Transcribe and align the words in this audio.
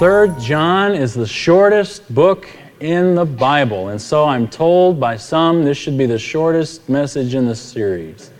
Third 0.00 0.40
John 0.40 0.96
is 0.96 1.14
the 1.14 1.28
shortest 1.28 2.12
book 2.12 2.48
in 2.80 3.14
the 3.14 3.24
Bible, 3.24 3.90
and 3.90 4.02
so 4.02 4.24
I'm 4.24 4.48
told 4.48 4.98
by 4.98 5.16
some 5.16 5.62
this 5.62 5.78
should 5.78 5.96
be 5.96 6.06
the 6.06 6.18
shortest 6.18 6.88
message 6.88 7.36
in 7.36 7.46
the 7.46 7.54
series. 7.54 8.32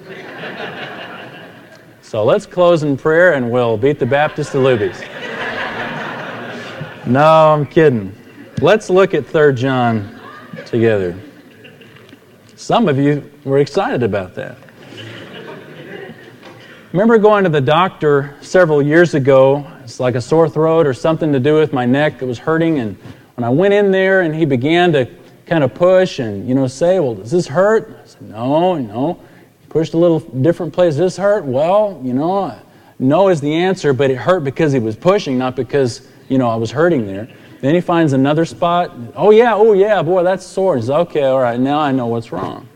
so 2.03 2.25
let's 2.25 2.45
close 2.45 2.83
in 2.83 2.97
prayer 2.97 3.35
and 3.35 3.49
we'll 3.49 3.77
beat 3.77 4.01
the 4.01 4.07
Baptist 4.07 4.51
to 4.53 4.59
Luby's. 4.59 5.01
no, 7.07 7.53
I'm 7.53 7.67
kidding. 7.67 8.13
Let's 8.61 8.91
look 8.91 9.15
at 9.15 9.25
Third 9.25 9.57
John 9.57 10.21
together. 10.67 11.17
Some 12.57 12.89
of 12.89 12.99
you 12.99 13.31
were 13.45 13.59
excited 13.59 14.03
about 14.03 14.35
that. 14.35 14.59
Remember 16.93 17.17
going 17.17 17.45
to 17.45 17.51
the 17.51 17.61
doctor 17.61 18.37
several 18.43 18.83
years 18.83 19.15
ago 19.15 19.67
it's 19.83 19.99
like 19.99 20.15
a 20.15 20.21
sore 20.21 20.47
throat 20.47 20.87
or 20.87 20.93
something 20.93 21.33
to 21.33 21.41
do 21.41 21.55
with 21.55 21.73
my 21.73 21.87
neck 21.87 22.19
that 22.19 22.27
was 22.27 22.39
hurting. 22.39 22.79
And 22.81 22.97
when 23.35 23.45
I 23.45 23.49
went 23.49 23.73
in 23.73 23.91
there 23.91 24.21
and 24.21 24.35
he 24.35 24.45
began 24.45 24.93
to 24.93 25.09
kind 25.47 25.65
of 25.65 25.75
push 25.75 26.19
and, 26.19 26.47
you 26.47 26.55
know, 26.55 26.67
say, 26.67 27.01
Well, 27.01 27.15
does 27.15 27.31
this 27.31 27.47
hurt? 27.47 27.99
I 28.03 28.07
said, 28.07 28.23
No, 28.23 28.77
no. 28.77 29.19
He 29.61 29.67
pushed 29.69 29.95
a 29.95 29.97
little 29.97 30.21
different 30.21 30.73
place. 30.73 30.95
Does 30.95 30.99
this 30.99 31.17
hurt? 31.17 31.45
Well, 31.45 31.99
you 32.05 32.13
know, 32.13 32.59
no 32.99 33.29
is 33.29 33.41
the 33.41 33.55
answer, 33.55 33.93
but 33.93 34.11
it 34.11 34.17
hurt 34.17 34.45
because 34.45 34.73
he 34.73 34.79
was 34.79 34.95
pushing, 34.95 35.39
not 35.39 35.57
because, 35.57 36.07
you 36.29 36.37
know, 36.37 36.49
I 36.49 36.57
was 36.57 36.71
hurting 36.71 37.07
there. 37.07 37.29
Then 37.63 37.75
he 37.75 37.81
finds 37.81 38.13
another 38.13 38.45
spot. 38.45 38.93
Oh, 39.15 39.31
yeah, 39.31 39.55
oh, 39.55 39.73
yeah, 39.73 40.03
boy, 40.03 40.25
that's 40.25 40.45
sore. 40.45 40.77
He 40.77 40.83
says, 40.83 40.91
Okay, 40.91 41.25
all 41.25 41.41
right, 41.41 41.59
now 41.59 41.81
I 41.81 41.91
know 41.93 42.07
what's 42.07 42.33
wrong. 42.33 42.69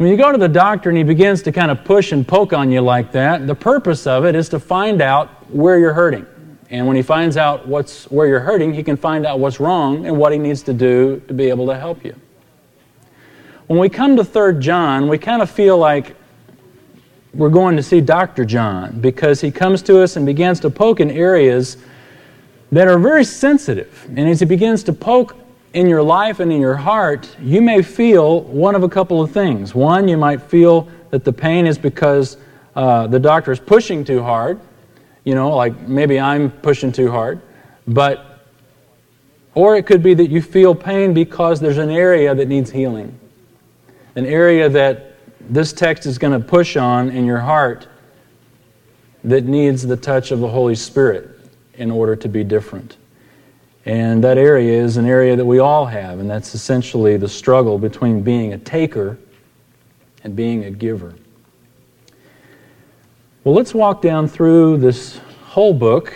When 0.00 0.08
you 0.08 0.16
go 0.16 0.32
to 0.32 0.38
the 0.38 0.48
doctor 0.48 0.88
and 0.88 0.96
he 0.96 1.04
begins 1.04 1.42
to 1.42 1.52
kind 1.52 1.70
of 1.70 1.84
push 1.84 2.12
and 2.12 2.26
poke 2.26 2.54
on 2.54 2.72
you 2.72 2.80
like 2.80 3.12
that, 3.12 3.46
the 3.46 3.54
purpose 3.54 4.06
of 4.06 4.24
it 4.24 4.34
is 4.34 4.48
to 4.48 4.58
find 4.58 5.02
out 5.02 5.28
where 5.50 5.78
you're 5.78 5.92
hurting. 5.92 6.24
And 6.70 6.86
when 6.86 6.96
he 6.96 7.02
finds 7.02 7.36
out 7.36 7.68
what's 7.68 8.10
where 8.10 8.26
you're 8.26 8.40
hurting, 8.40 8.72
he 8.72 8.82
can 8.82 8.96
find 8.96 9.26
out 9.26 9.40
what's 9.40 9.60
wrong 9.60 10.06
and 10.06 10.16
what 10.16 10.32
he 10.32 10.38
needs 10.38 10.62
to 10.62 10.72
do 10.72 11.20
to 11.28 11.34
be 11.34 11.50
able 11.50 11.66
to 11.66 11.78
help 11.78 12.02
you. 12.02 12.16
When 13.66 13.78
we 13.78 13.90
come 13.90 14.16
to 14.16 14.24
3 14.24 14.58
John, 14.58 15.06
we 15.06 15.18
kind 15.18 15.42
of 15.42 15.50
feel 15.50 15.76
like 15.76 16.16
we're 17.34 17.50
going 17.50 17.76
to 17.76 17.82
see 17.82 18.00
Dr. 18.00 18.46
John 18.46 19.02
because 19.02 19.42
he 19.42 19.50
comes 19.50 19.82
to 19.82 20.02
us 20.02 20.16
and 20.16 20.24
begins 20.24 20.60
to 20.60 20.70
poke 20.70 21.00
in 21.00 21.10
areas 21.10 21.76
that 22.72 22.88
are 22.88 22.98
very 22.98 23.24
sensitive. 23.24 24.06
And 24.16 24.30
as 24.30 24.40
he 24.40 24.46
begins 24.46 24.82
to 24.84 24.94
poke 24.94 25.36
in 25.72 25.88
your 25.88 26.02
life 26.02 26.40
and 26.40 26.52
in 26.52 26.60
your 26.60 26.76
heart, 26.76 27.34
you 27.40 27.62
may 27.62 27.82
feel 27.82 28.42
one 28.42 28.74
of 28.74 28.82
a 28.82 28.88
couple 28.88 29.22
of 29.22 29.30
things. 29.30 29.74
One, 29.74 30.08
you 30.08 30.16
might 30.16 30.42
feel 30.42 30.88
that 31.10 31.24
the 31.24 31.32
pain 31.32 31.66
is 31.66 31.78
because 31.78 32.36
uh, 32.74 33.06
the 33.06 33.20
doctor 33.20 33.52
is 33.52 33.60
pushing 33.60 34.04
too 34.04 34.22
hard. 34.22 34.60
You 35.24 35.34
know, 35.34 35.54
like 35.54 35.78
maybe 35.86 36.18
I'm 36.18 36.50
pushing 36.50 36.90
too 36.90 37.10
hard. 37.10 37.40
But, 37.86 38.46
or 39.54 39.76
it 39.76 39.86
could 39.86 40.02
be 40.02 40.14
that 40.14 40.30
you 40.30 40.42
feel 40.42 40.74
pain 40.74 41.14
because 41.14 41.60
there's 41.60 41.78
an 41.78 41.90
area 41.90 42.34
that 42.34 42.48
needs 42.48 42.70
healing. 42.70 43.18
An 44.16 44.26
area 44.26 44.68
that 44.68 45.14
this 45.48 45.72
text 45.72 46.06
is 46.06 46.18
going 46.18 46.38
to 46.38 46.46
push 46.46 46.76
on 46.76 47.10
in 47.10 47.24
your 47.24 47.38
heart 47.38 47.86
that 49.22 49.44
needs 49.44 49.86
the 49.86 49.96
touch 49.96 50.30
of 50.30 50.40
the 50.40 50.48
Holy 50.48 50.74
Spirit 50.74 51.28
in 51.74 51.90
order 51.90 52.16
to 52.16 52.28
be 52.28 52.42
different. 52.42 52.96
And 53.86 54.22
that 54.22 54.36
area 54.36 54.82
is 54.82 54.96
an 54.96 55.06
area 55.06 55.36
that 55.36 55.44
we 55.44 55.58
all 55.58 55.86
have, 55.86 56.18
and 56.18 56.28
that's 56.28 56.54
essentially 56.54 57.16
the 57.16 57.28
struggle 57.28 57.78
between 57.78 58.22
being 58.22 58.52
a 58.52 58.58
taker 58.58 59.18
and 60.22 60.36
being 60.36 60.64
a 60.64 60.70
giver. 60.70 61.14
Well, 63.42 63.54
let's 63.54 63.72
walk 63.72 64.02
down 64.02 64.28
through 64.28 64.78
this 64.78 65.18
whole 65.44 65.72
book, 65.72 66.12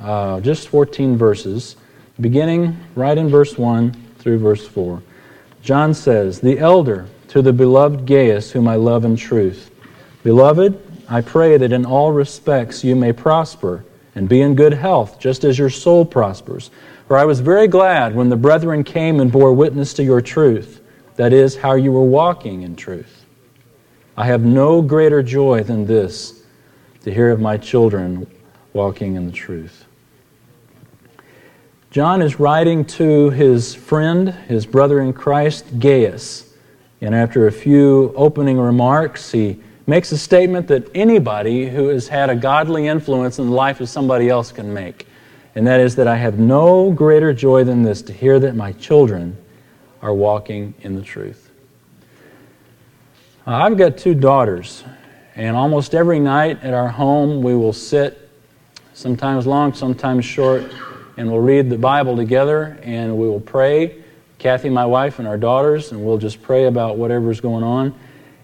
uh, 0.00 0.40
just 0.40 0.68
14 0.68 1.16
verses, 1.16 1.76
beginning 2.20 2.78
right 2.94 3.18
in 3.18 3.28
verse 3.28 3.58
1 3.58 3.92
through 4.18 4.38
verse 4.38 4.66
4. 4.68 5.02
John 5.62 5.92
says, 5.92 6.40
The 6.40 6.58
elder 6.58 7.08
to 7.28 7.42
the 7.42 7.52
beloved 7.52 8.06
Gaius, 8.06 8.52
whom 8.52 8.68
I 8.68 8.76
love 8.76 9.04
in 9.04 9.16
truth. 9.16 9.70
Beloved, 10.22 10.80
I 11.08 11.20
pray 11.22 11.56
that 11.56 11.72
in 11.72 11.84
all 11.84 12.12
respects 12.12 12.84
you 12.84 12.94
may 12.94 13.12
prosper 13.12 13.84
and 14.14 14.28
be 14.28 14.40
in 14.40 14.54
good 14.54 14.72
health, 14.72 15.18
just 15.18 15.44
as 15.44 15.58
your 15.58 15.70
soul 15.70 16.04
prospers. 16.04 16.70
For 17.10 17.18
I 17.18 17.24
was 17.24 17.40
very 17.40 17.66
glad 17.66 18.14
when 18.14 18.28
the 18.28 18.36
brethren 18.36 18.84
came 18.84 19.18
and 19.18 19.32
bore 19.32 19.52
witness 19.52 19.92
to 19.94 20.04
your 20.04 20.20
truth, 20.20 20.80
that 21.16 21.32
is, 21.32 21.56
how 21.56 21.72
you 21.74 21.90
were 21.90 22.04
walking 22.04 22.62
in 22.62 22.76
truth. 22.76 23.26
I 24.16 24.26
have 24.26 24.44
no 24.44 24.80
greater 24.80 25.20
joy 25.20 25.64
than 25.64 25.86
this, 25.86 26.44
to 27.02 27.12
hear 27.12 27.30
of 27.30 27.40
my 27.40 27.56
children 27.56 28.28
walking 28.74 29.16
in 29.16 29.26
the 29.26 29.32
truth. 29.32 29.86
John 31.90 32.22
is 32.22 32.38
writing 32.38 32.84
to 32.84 33.30
his 33.30 33.74
friend, 33.74 34.28
his 34.46 34.64
brother 34.64 35.00
in 35.00 35.12
Christ, 35.12 35.80
Gaius. 35.80 36.54
And 37.00 37.12
after 37.12 37.48
a 37.48 37.52
few 37.52 38.14
opening 38.14 38.56
remarks, 38.56 39.32
he 39.32 39.58
makes 39.84 40.12
a 40.12 40.16
statement 40.16 40.68
that 40.68 40.88
anybody 40.94 41.68
who 41.68 41.88
has 41.88 42.06
had 42.06 42.30
a 42.30 42.36
godly 42.36 42.86
influence 42.86 43.40
in 43.40 43.46
the 43.46 43.52
life 43.52 43.80
of 43.80 43.88
somebody 43.88 44.28
else 44.28 44.52
can 44.52 44.72
make 44.72 45.08
and 45.54 45.66
that 45.66 45.80
is 45.80 45.96
that 45.96 46.06
I 46.06 46.16
have 46.16 46.38
no 46.38 46.92
greater 46.92 47.32
joy 47.32 47.64
than 47.64 47.82
this 47.82 48.02
to 48.02 48.12
hear 48.12 48.38
that 48.38 48.54
my 48.54 48.72
children 48.72 49.36
are 50.02 50.14
walking 50.14 50.74
in 50.82 50.94
the 50.94 51.02
truth. 51.02 51.50
I've 53.46 53.76
got 53.76 53.98
two 53.98 54.14
daughters, 54.14 54.84
and 55.34 55.56
almost 55.56 55.94
every 55.94 56.20
night 56.20 56.62
at 56.62 56.72
our 56.72 56.88
home 56.88 57.42
we 57.42 57.54
will 57.54 57.72
sit, 57.72 58.30
sometimes 58.92 59.46
long, 59.46 59.72
sometimes 59.72 60.24
short, 60.24 60.64
and 61.16 61.30
we'll 61.30 61.40
read 61.40 61.68
the 61.68 61.78
Bible 61.78 62.16
together 62.16 62.78
and 62.82 63.16
we 63.16 63.28
will 63.28 63.40
pray. 63.40 64.02
Kathy, 64.38 64.70
my 64.70 64.86
wife, 64.86 65.18
and 65.18 65.28
our 65.28 65.36
daughters, 65.36 65.92
and 65.92 66.02
we'll 66.02 66.16
just 66.16 66.40
pray 66.40 66.64
about 66.64 66.96
whatever's 66.96 67.40
going 67.40 67.62
on. 67.62 67.94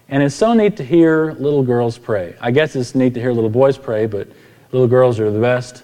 And 0.09 0.21
it's 0.21 0.35
so 0.35 0.53
neat 0.53 0.77
to 0.77 0.83
hear 0.83 1.33
little 1.33 1.63
girls 1.63 1.97
pray. 1.97 2.35
I 2.39 2.51
guess 2.51 2.75
it's 2.75 2.93
neat 2.93 3.15
to 3.15 3.19
hear 3.19 3.33
little 3.33 3.49
boys 3.49 3.77
pray, 3.77 4.05
but 4.05 4.27
little 4.71 4.87
girls 4.87 5.19
are 5.19 5.31
the 5.31 5.39
best 5.39 5.83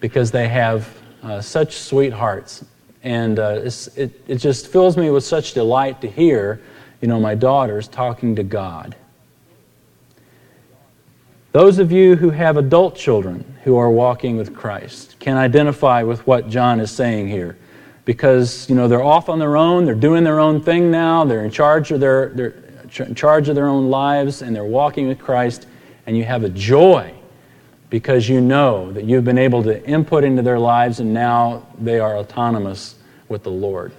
because 0.00 0.30
they 0.30 0.48
have 0.48 0.88
uh, 1.22 1.40
such 1.40 1.76
sweet 1.76 2.12
hearts. 2.12 2.64
And 3.02 3.38
uh, 3.38 3.60
it, 3.64 4.22
it 4.26 4.36
just 4.36 4.68
fills 4.68 4.96
me 4.96 5.10
with 5.10 5.24
such 5.24 5.54
delight 5.54 6.00
to 6.00 6.10
hear, 6.10 6.60
you 7.00 7.08
know, 7.08 7.20
my 7.20 7.34
daughters 7.34 7.88
talking 7.88 8.36
to 8.36 8.42
God. 8.42 8.96
Those 11.52 11.78
of 11.78 11.90
you 11.90 12.14
who 12.16 12.30
have 12.30 12.56
adult 12.56 12.94
children 12.94 13.56
who 13.64 13.76
are 13.76 13.90
walking 13.90 14.36
with 14.36 14.54
Christ 14.54 15.16
can 15.18 15.36
identify 15.36 16.02
with 16.02 16.26
what 16.26 16.48
John 16.48 16.78
is 16.78 16.90
saying 16.90 17.28
here. 17.28 17.58
Because, 18.04 18.68
you 18.68 18.74
know, 18.74 18.88
they're 18.88 19.02
off 19.02 19.28
on 19.28 19.38
their 19.38 19.56
own, 19.56 19.84
they're 19.84 19.94
doing 19.94 20.24
their 20.24 20.40
own 20.40 20.60
thing 20.60 20.90
now, 20.90 21.24
they're 21.24 21.44
in 21.44 21.50
charge 21.50 21.90
of 21.90 22.00
their, 22.00 22.28
they're 22.30 22.54
in 22.98 23.14
charge 23.14 23.48
of 23.48 23.54
their 23.54 23.68
own 23.68 23.90
lives, 23.90 24.42
and 24.42 24.54
they're 24.54 24.64
walking 24.64 25.06
with 25.06 25.18
Christ, 25.18 25.66
and 26.06 26.16
you 26.16 26.24
have 26.24 26.44
a 26.44 26.48
joy 26.48 27.14
because 27.90 28.28
you 28.28 28.40
know 28.40 28.92
that 28.92 29.04
you've 29.04 29.24
been 29.24 29.38
able 29.38 29.62
to 29.64 29.84
input 29.84 30.24
into 30.24 30.42
their 30.42 30.58
lives 30.58 31.00
and 31.00 31.12
now 31.12 31.66
they 31.78 31.98
are 31.98 32.16
autonomous 32.16 32.94
with 33.28 33.42
the 33.42 33.50
Lord. 33.50 33.92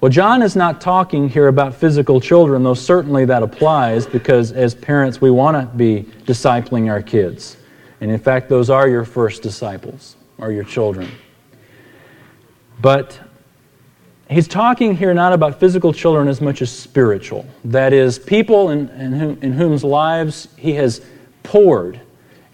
Well, 0.00 0.10
John 0.10 0.42
is 0.42 0.56
not 0.56 0.80
talking 0.80 1.28
here 1.28 1.46
about 1.48 1.74
physical 1.74 2.20
children, 2.20 2.62
though 2.62 2.74
certainly 2.74 3.24
that 3.26 3.42
applies 3.42 4.06
because 4.06 4.50
as 4.50 4.74
parents 4.74 5.20
we 5.20 5.30
want 5.30 5.56
to 5.56 5.76
be 5.76 6.02
discipling 6.24 6.90
our 6.90 7.02
kids. 7.02 7.56
And 8.00 8.10
in 8.10 8.18
fact, 8.18 8.48
those 8.48 8.68
are 8.68 8.88
your 8.88 9.04
first 9.04 9.42
disciples, 9.42 10.16
are 10.40 10.50
your 10.50 10.64
children. 10.64 11.08
But 12.80 13.16
he's 14.28 14.48
talking 14.48 14.96
here 14.96 15.14
not 15.14 15.32
about 15.32 15.60
physical 15.60 15.92
children 15.92 16.26
as 16.26 16.40
much 16.40 16.62
as 16.62 16.70
spiritual. 16.76 17.46
That 17.64 17.92
is, 17.92 18.18
people 18.18 18.70
in, 18.70 18.88
in, 18.88 19.12
whom, 19.12 19.38
in 19.40 19.52
whose 19.52 19.84
lives 19.84 20.48
he 20.56 20.72
has 20.74 21.00
poured 21.44 22.00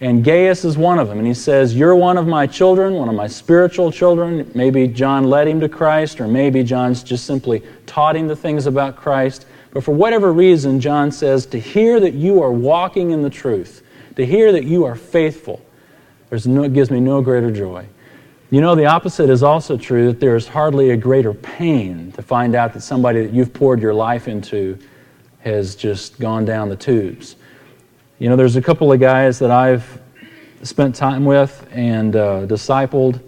and 0.00 0.23
Gaius 0.23 0.65
is 0.65 0.79
one 0.79 0.99
of 0.99 1.09
them. 1.09 1.19
And 1.19 1.27
he 1.27 1.35
says, 1.35 1.75
You're 1.75 1.97
one 1.97 2.19
of 2.19 2.27
my 2.27 2.47
children, 2.47 2.95
one 2.95 3.09
of 3.09 3.15
my 3.15 3.27
spiritual 3.27 3.91
children. 3.91 4.50
Maybe 4.55 4.87
John 4.87 5.25
led 5.25 5.49
him 5.49 5.61
to 5.61 5.69
Christ, 5.69 6.21
or 6.21 6.29
maybe 6.29 6.62
John's 6.62 7.03
just 7.03 7.27
simply 7.27 7.62
taught 7.87 8.15
him 8.15 8.29
the 8.29 8.37
things 8.37 8.67
about 8.67 8.97
Christ. 8.97 9.47
But 9.73 9.85
for 9.85 9.93
whatever 9.93 10.33
reason, 10.33 10.81
John 10.81 11.11
says, 11.11 11.47
To 11.47 11.59
hear 11.59 11.99
that 12.00 12.15
you 12.15 12.43
are 12.43 12.53
walking 12.53 13.11
in 13.11 13.23
the 13.23 13.31
truth, 13.31 13.83
to 14.17 14.25
hear 14.25 14.53
that 14.53 14.65
you 14.65 14.85
are 14.85 14.95
faithful, 14.95 15.61
there's 16.31 16.47
no, 16.47 16.69
gives 16.69 16.91
me 16.91 17.01
no 17.01 17.21
greater 17.21 17.51
joy. 17.51 17.87
You 18.51 18.61
know, 18.61 18.75
the 18.75 18.87
opposite 18.87 19.29
is 19.29 19.43
also 19.43 19.77
true 19.77 20.06
that 20.06 20.21
there 20.21 20.37
is 20.37 20.49
hardly 20.49 20.91
a 20.91 20.97
greater 20.97 21.35
pain 21.35 22.12
to 22.12 22.23
find 22.23 22.55
out 22.55 22.73
that 22.73 22.81
somebody 22.81 23.23
that 23.23 23.33
you've 23.33 23.53
poured 23.53 23.83
your 23.83 23.93
life 23.93 24.27
into 24.27 24.79
has 25.41 25.77
just 25.77 26.19
gone 26.19 26.44
down 26.44 26.69
the 26.69 26.77
tubes. 26.77 27.37
You 28.20 28.29
know, 28.29 28.35
there's 28.35 28.56
a 28.56 28.62
couple 28.62 28.91
of 28.93 28.99
guys 28.99 29.38
that 29.38 29.53
I've 29.53 30.00
spent 30.65 30.97
time 30.97 31.25
with 31.25 31.65
and 31.70 32.17
uh, 32.17 32.47
discipled, 32.47 33.20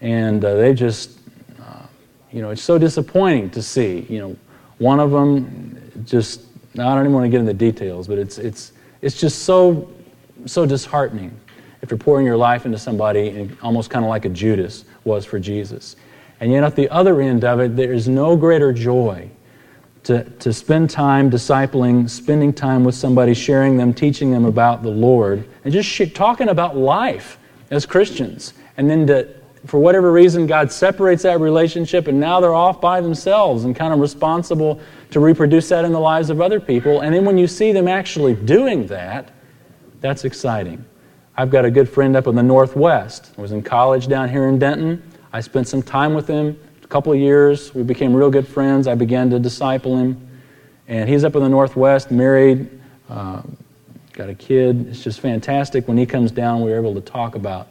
and 0.00 0.44
uh, 0.44 0.54
they 0.54 0.72
just, 0.72 1.18
uh, 1.60 1.82
you 2.30 2.42
know, 2.42 2.50
it's 2.50 2.62
so 2.62 2.78
disappointing 2.78 3.50
to 3.50 3.60
see. 3.60 4.06
You 4.08 4.20
know, 4.20 4.36
one 4.78 5.00
of 5.00 5.10
them 5.10 6.04
just, 6.06 6.42
I 6.74 6.94
don't 6.94 7.00
even 7.00 7.12
want 7.12 7.24
to 7.24 7.28
get 7.28 7.40
into 7.40 7.52
the 7.52 7.58
details, 7.58 8.06
but 8.06 8.18
it's, 8.18 8.38
it's, 8.38 8.72
it's 9.02 9.18
just 9.18 9.42
so, 9.42 9.90
so 10.44 10.64
disheartening 10.64 11.36
if 11.82 11.90
you're 11.90 11.98
pouring 11.98 12.24
your 12.24 12.36
life 12.36 12.66
into 12.66 12.78
somebody, 12.78 13.30
and 13.30 13.56
almost 13.62 13.90
kind 13.90 14.04
of 14.04 14.08
like 14.08 14.26
a 14.26 14.28
Judas 14.28 14.84
was 15.02 15.24
for 15.24 15.40
Jesus. 15.40 15.96
And 16.38 16.52
yet, 16.52 16.62
at 16.62 16.76
the 16.76 16.88
other 16.90 17.20
end 17.20 17.42
of 17.42 17.58
it, 17.58 17.74
there 17.74 17.92
is 17.92 18.06
no 18.06 18.36
greater 18.36 18.72
joy 18.72 19.28
to, 20.06 20.22
to 20.22 20.52
spend 20.52 20.88
time 20.88 21.28
discipling, 21.28 22.08
spending 22.08 22.52
time 22.52 22.84
with 22.84 22.94
somebody, 22.94 23.34
sharing 23.34 23.76
them, 23.76 23.92
teaching 23.92 24.30
them 24.30 24.44
about 24.44 24.84
the 24.84 24.88
Lord, 24.88 25.44
and 25.64 25.72
just 25.72 25.88
sh- 25.88 26.12
talking 26.14 26.48
about 26.48 26.76
life 26.76 27.38
as 27.72 27.84
Christians. 27.86 28.54
And 28.76 28.88
then 28.88 29.08
to, 29.08 29.28
for 29.66 29.80
whatever 29.80 30.12
reason, 30.12 30.46
God 30.46 30.70
separates 30.70 31.24
that 31.24 31.40
relationship, 31.40 32.06
and 32.06 32.20
now 32.20 32.38
they're 32.38 32.54
off 32.54 32.80
by 32.80 33.00
themselves 33.00 33.64
and 33.64 33.74
kind 33.74 33.92
of 33.92 33.98
responsible 33.98 34.80
to 35.10 35.18
reproduce 35.18 35.68
that 35.70 35.84
in 35.84 35.90
the 35.90 35.98
lives 35.98 36.30
of 36.30 36.40
other 36.40 36.60
people. 36.60 37.00
And 37.00 37.12
then 37.12 37.24
when 37.24 37.36
you 37.36 37.48
see 37.48 37.72
them 37.72 37.88
actually 37.88 38.36
doing 38.36 38.86
that, 38.86 39.32
that's 40.00 40.24
exciting. 40.24 40.84
I've 41.36 41.50
got 41.50 41.64
a 41.64 41.70
good 41.70 41.88
friend 41.88 42.14
up 42.14 42.28
in 42.28 42.36
the 42.36 42.44
Northwest. 42.44 43.34
I 43.36 43.40
was 43.40 43.50
in 43.50 43.60
college 43.60 44.06
down 44.06 44.28
here 44.28 44.46
in 44.46 44.60
Denton. 44.60 45.02
I 45.32 45.40
spent 45.40 45.66
some 45.66 45.82
time 45.82 46.14
with 46.14 46.28
him, 46.28 46.56
a 46.86 46.88
couple 46.88 47.12
of 47.12 47.18
years. 47.18 47.74
We 47.74 47.82
became 47.82 48.14
real 48.14 48.30
good 48.30 48.46
friends. 48.46 48.86
I 48.86 48.94
began 48.94 49.28
to 49.30 49.40
disciple 49.40 49.96
him. 49.96 50.28
And 50.86 51.08
he's 51.08 51.24
up 51.24 51.34
in 51.34 51.42
the 51.42 51.48
Northwest, 51.48 52.12
married, 52.12 52.70
uh, 53.10 53.42
got 54.12 54.28
a 54.28 54.34
kid. 54.34 54.86
It's 54.86 55.02
just 55.02 55.18
fantastic. 55.18 55.88
When 55.88 55.98
he 55.98 56.06
comes 56.06 56.30
down, 56.30 56.60
we're 56.60 56.76
able 56.76 56.94
to 56.94 57.00
talk 57.00 57.34
about 57.34 57.66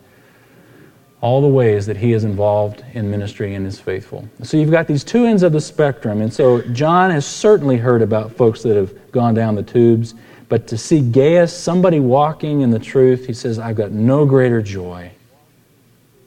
all 1.22 1.42
the 1.42 1.48
ways 1.48 1.86
that 1.86 1.96
he 1.96 2.12
is 2.12 2.26
involved 2.26 2.84
in 2.94 3.10
ministry 3.10 3.56
and 3.56 3.66
is 3.66 3.80
faithful. 3.80 4.28
So 4.44 4.58
you've 4.58 4.70
got 4.70 4.86
these 4.86 5.06
two 5.06 5.26
ends 5.26 5.44
of 5.44 5.54
the 5.54 5.62
spectrum. 5.62 6.22
And 6.22 6.32
so 6.32 6.62
John 6.74 7.10
has 7.10 7.26
certainly 7.26 7.78
heard 7.78 8.02
about 8.02 8.34
folks 8.34 8.64
that 8.64 8.76
have 8.76 9.12
gone 9.14 9.34
down 9.34 9.56
the 9.56 9.64
tubes. 9.64 10.14
But 10.50 10.68
to 10.68 10.78
see 10.78 11.00
Gaius, 11.00 11.54
somebody 11.58 12.02
walking 12.02 12.62
in 12.62 12.70
the 12.70 12.80
truth, 12.80 13.26
he 13.26 13.34
says, 13.34 13.60
I've 13.60 13.78
got 13.78 13.92
no 13.92 14.26
greater 14.26 14.62
joy 14.62 15.10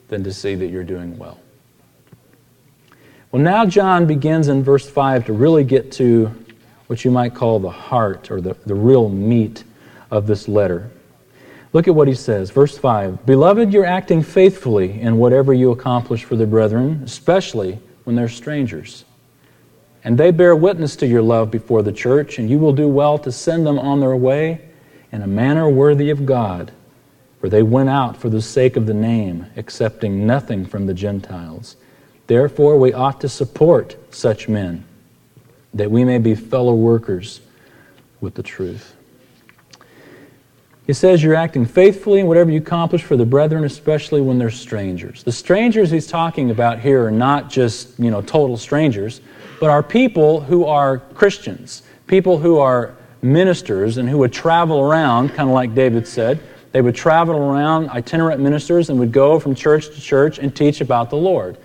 than 0.07 0.23
to 0.23 0.33
see 0.33 0.55
that 0.55 0.67
you're 0.67 0.83
doing 0.83 1.15
well. 1.19 1.37
Well, 3.31 3.43
now 3.43 3.63
John 3.65 4.07
begins 4.07 4.47
in 4.47 4.63
verse 4.63 4.89
5 4.89 5.27
to 5.27 5.33
really 5.33 5.63
get 5.63 5.91
to 5.93 6.33
what 6.87 7.05
you 7.05 7.11
might 7.11 7.35
call 7.35 7.59
the 7.59 7.69
heart 7.69 8.31
or 8.31 8.41
the, 8.41 8.55
the 8.65 8.73
real 8.73 9.07
meat 9.07 9.63
of 10.09 10.25
this 10.25 10.47
letter. 10.47 10.89
Look 11.71 11.87
at 11.87 11.93
what 11.93 12.07
he 12.07 12.15
says. 12.15 12.49
Verse 12.49 12.75
5 12.75 13.27
Beloved, 13.27 13.71
you're 13.71 13.85
acting 13.85 14.23
faithfully 14.23 14.99
in 14.99 15.17
whatever 15.17 15.53
you 15.53 15.69
accomplish 15.69 16.23
for 16.23 16.35
the 16.35 16.47
brethren, 16.47 17.03
especially 17.05 17.79
when 18.03 18.15
they're 18.15 18.29
strangers. 18.29 19.05
And 20.03 20.17
they 20.17 20.31
bear 20.31 20.55
witness 20.55 20.95
to 20.95 21.07
your 21.07 21.21
love 21.21 21.51
before 21.51 21.83
the 21.83 21.91
church, 21.91 22.39
and 22.39 22.49
you 22.49 22.57
will 22.57 22.73
do 22.73 22.87
well 22.87 23.19
to 23.19 23.31
send 23.31 23.67
them 23.67 23.77
on 23.77 23.99
their 23.99 24.15
way 24.15 24.61
in 25.11 25.21
a 25.21 25.27
manner 25.27 25.69
worthy 25.69 26.09
of 26.09 26.25
God. 26.25 26.71
For 27.39 27.47
they 27.49 27.61
went 27.61 27.89
out 27.89 28.17
for 28.17 28.29
the 28.29 28.41
sake 28.41 28.75
of 28.75 28.87
the 28.87 28.93
name, 28.95 29.45
accepting 29.55 30.25
nothing 30.25 30.65
from 30.65 30.87
the 30.87 30.93
Gentiles. 30.95 31.75
Therefore, 32.29 32.77
we 32.77 32.93
ought 32.93 33.21
to 33.21 33.27
support 33.27 33.97
such 34.13 34.47
men, 34.47 34.85
that 35.73 35.89
we 35.89 36.03
may 36.05 36.19
be 36.19 36.35
fellow 36.35 36.75
workers 36.75 37.41
with 38.21 38.35
the 38.35 38.43
truth. 38.43 38.95
He 40.85 40.93
says 40.93 41.23
you're 41.23 41.33
acting 41.33 41.65
faithfully 41.65 42.19
in 42.19 42.27
whatever 42.27 42.51
you 42.51 42.59
accomplish 42.59 43.01
for 43.01 43.17
the 43.17 43.25
brethren, 43.25 43.63
especially 43.63 44.21
when 44.21 44.37
they're 44.37 44.51
strangers. 44.51 45.23
The 45.23 45.31
strangers 45.31 45.89
he's 45.89 46.05
talking 46.05 46.51
about 46.51 46.77
here 46.79 47.03
are 47.03 47.11
not 47.11 47.49
just, 47.49 47.99
you 47.99 48.11
know, 48.11 48.21
total 48.21 48.57
strangers, 48.57 49.21
but 49.59 49.71
are 49.71 49.81
people 49.81 50.39
who 50.39 50.65
are 50.65 50.99
Christians, 50.99 51.81
people 52.05 52.37
who 52.37 52.59
are 52.59 52.95
ministers 53.23 53.97
and 53.97 54.07
who 54.07 54.19
would 54.19 54.33
travel 54.33 54.81
around, 54.81 55.29
kind 55.29 55.49
of 55.49 55.55
like 55.55 55.73
David 55.73 56.07
said. 56.07 56.39
They 56.73 56.81
would 56.81 56.95
travel 56.95 57.35
around, 57.35 57.89
itinerant 57.89 58.39
ministers, 58.39 58.91
and 58.91 58.99
would 58.99 59.11
go 59.11 59.39
from 59.39 59.55
church 59.55 59.87
to 59.87 59.99
church 59.99 60.37
and 60.37 60.55
teach 60.55 60.79
about 60.79 61.09
the 61.09 61.17
Lord. 61.17 61.57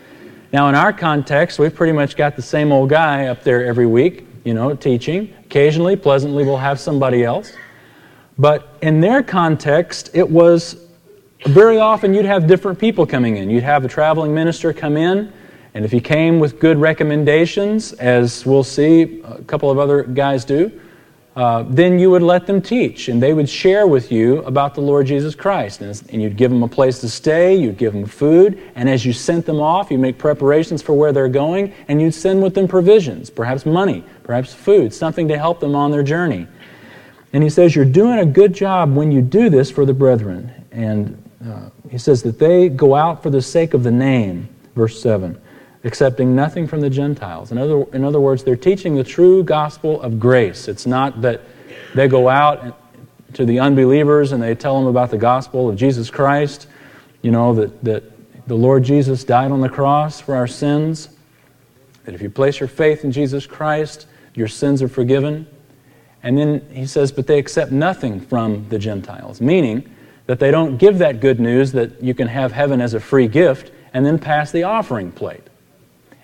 Now, 0.55 0.69
in 0.69 0.77
our 0.77 0.93
context, 0.93 1.59
we've 1.59 1.75
pretty 1.75 1.93
much 1.93 2.15
got 2.15 2.37
the 2.37 2.43
same 2.43 2.71
old 2.71 2.89
guy 2.89 3.27
up 3.27 3.43
there 3.43 3.67
every 3.67 3.87
week, 3.87 4.25
you 4.45 4.55
know, 4.55 4.73
teaching. 4.73 5.35
Occasionally, 5.47 5.97
pleasantly, 5.97 6.45
we'll 6.45 6.59
have 6.59 6.79
somebody 6.79 7.25
else. 7.25 7.53
But 8.39 8.69
in 8.81 9.01
their 9.01 9.21
context, 9.21 10.11
it 10.15 10.31
was 10.31 10.87
very 11.45 11.81
often 11.81 12.15
you'd 12.15 12.25
have 12.25 12.47
different 12.47 12.79
people 12.79 13.05
coming 13.05 13.39
in. 13.39 13.51
You'd 13.51 13.65
have 13.65 13.85
a 13.85 13.89
traveling 13.89 14.33
minister 14.33 14.73
come 14.73 14.97
in, 14.97 15.33
and 15.75 15.85
if 15.85 15.91
he 15.91 16.01
came 16.01 16.39
with 16.39 16.61
good 16.61 16.79
recommendations, 16.79 17.93
as 17.95 18.47
we'll 18.47 18.63
see 18.63 19.23
a 19.25 19.43
couple 19.43 19.73
of 19.73 19.81
other 19.81 20.05
guys 20.05 20.45
do, 20.45 20.71
uh, 21.37 21.65
then 21.69 21.99
you 21.99 22.11
would 22.11 22.23
let 22.23 22.47
them 22.47 22.63
teach, 22.63 23.09
and 23.09 23.21
they 23.21 23.35
would 23.35 23.49
share 23.49 23.89
with 23.89 24.13
you 24.13 24.39
about 24.45 24.75
the 24.75 24.81
Lord 24.81 25.07
Jesus 25.07 25.35
Christ. 25.35 25.81
And, 25.81 26.03
and, 26.11 26.23
you'd 26.23 26.37
give 26.37 26.53
them 26.53 26.63
a 26.63 26.69
place 26.69 27.01
to 27.01 27.09
stay, 27.09 27.57
you'd 27.57 27.77
give 27.77 27.93
them 27.93 28.07
food, 28.07 28.63
and 28.77 28.89
as 28.89 29.05
you 29.05 29.13
sent 29.13 29.45
them 29.45 29.61
off, 29.61 29.91
you 29.91 29.99
make 29.99 30.17
preparations 30.17 30.81
for 30.81 30.93
where 30.93 31.13
they're 31.13 31.29
going, 31.29 31.73
and 31.89 32.01
you'd 32.01 32.15
send 32.15 32.41
with 32.41 32.55
them 32.55 32.69
provisions, 32.69 33.31
perhaps 33.31 33.67
money, 33.67 34.05
perhaps 34.23 34.55
food, 34.55 34.95
something 34.95 35.27
to 35.27 35.37
help 35.37 35.59
them 35.59 35.75
on 35.75 35.91
their 35.91 36.05
journey. 36.05 36.47
And 37.33 37.43
he 37.43 37.51
says, 37.51 37.75
You're 37.75 37.85
doing 37.85 38.21
a 38.21 38.27
good 38.27 38.53
job 38.53 38.95
when 38.95 39.11
you 39.11 39.21
do 39.21 39.51
this 39.51 39.73
for 39.73 39.85
the 39.85 39.93
brethren. 39.93 40.53
And 40.71 41.21
uh, 41.45 41.71
he 41.91 41.99
says 41.99 42.23
that 42.23 42.39
they 42.39 42.69
go 42.69 42.95
out 42.95 43.25
for 43.25 43.31
the 43.31 43.43
sake 43.43 43.75
of 43.75 43.83
the 43.83 43.91
name, 43.91 44.49
verse 44.77 45.03
7, 45.03 45.41
accepting 45.85 46.35
nothing 46.35 46.67
from 46.67 46.81
the 46.81 46.91
Gentiles. 46.91 47.53
In 47.53 47.59
other, 47.59 47.85
in 47.93 48.05
other 48.05 48.21
words, 48.21 48.43
they're 48.43 48.57
teaching 48.57 48.95
the 48.95 49.05
true 49.05 49.45
gospel 49.45 50.01
of 50.01 50.19
grace. 50.19 50.67
It's 50.67 50.87
not 50.87 51.21
that 51.21 51.43
they 51.95 52.09
go 52.09 52.29
out 52.29 52.79
to 53.35 53.45
the 53.45 53.61
unbelievers 53.61 54.33
and 54.33 54.43
they 54.43 54.55
tell 54.55 54.79
them 54.79 54.89
about 54.89 55.11
the 55.11 55.19
gospel 55.19 55.69
of 55.69 55.77
Jesus 55.77 56.11
Christ, 56.11 56.69
you 57.23 57.31
know, 57.31 57.55
that, 57.55 57.85
that 57.85 58.05
the 58.47 58.55
Lord 58.55 58.83
Jesus 58.83 59.25
died 59.25 59.51
on 59.51 59.61
the 59.61 59.69
cross 59.69 60.21
for 60.21 60.35
our 60.35 60.47
sins, 60.47 61.11
that 62.05 62.15
if 62.15 62.23
you 62.23 62.31
place 62.31 62.61
your 62.61 62.69
faith 62.69 63.05
in 63.05 63.13
Jesus 63.13 63.47
Christ, 63.47 64.07
your 64.35 64.49
sins 64.49 64.83
are 64.83 64.89
forgiven. 64.89 65.47
And 66.23 66.39
then 66.39 66.67
he 66.71 66.87
says, 66.87 67.13
but 67.13 67.27
they 67.27 67.39
accept 67.39 67.73
nothing 67.73 68.21
from 68.21 68.69
the 68.69 68.79
Gentiles, 68.79 69.41
meaning 69.41 69.95
that 70.27 70.39
they 70.39 70.51
don't 70.51 70.79
give 70.79 70.99
that 70.99 71.21
good 71.21 71.39
news 71.39 71.73
that 71.73 72.03
you 72.03 72.15
can 72.15 72.29
have 72.29 72.53
heaven 72.53 72.81
as 72.81 72.95
a 72.95 73.01
free 73.01 73.29
gift 73.29 73.73
and 73.93 74.05
then 74.07 74.19
pass 74.19 74.51
the 74.51 74.63
offering 74.63 75.13
plate. 75.13 75.43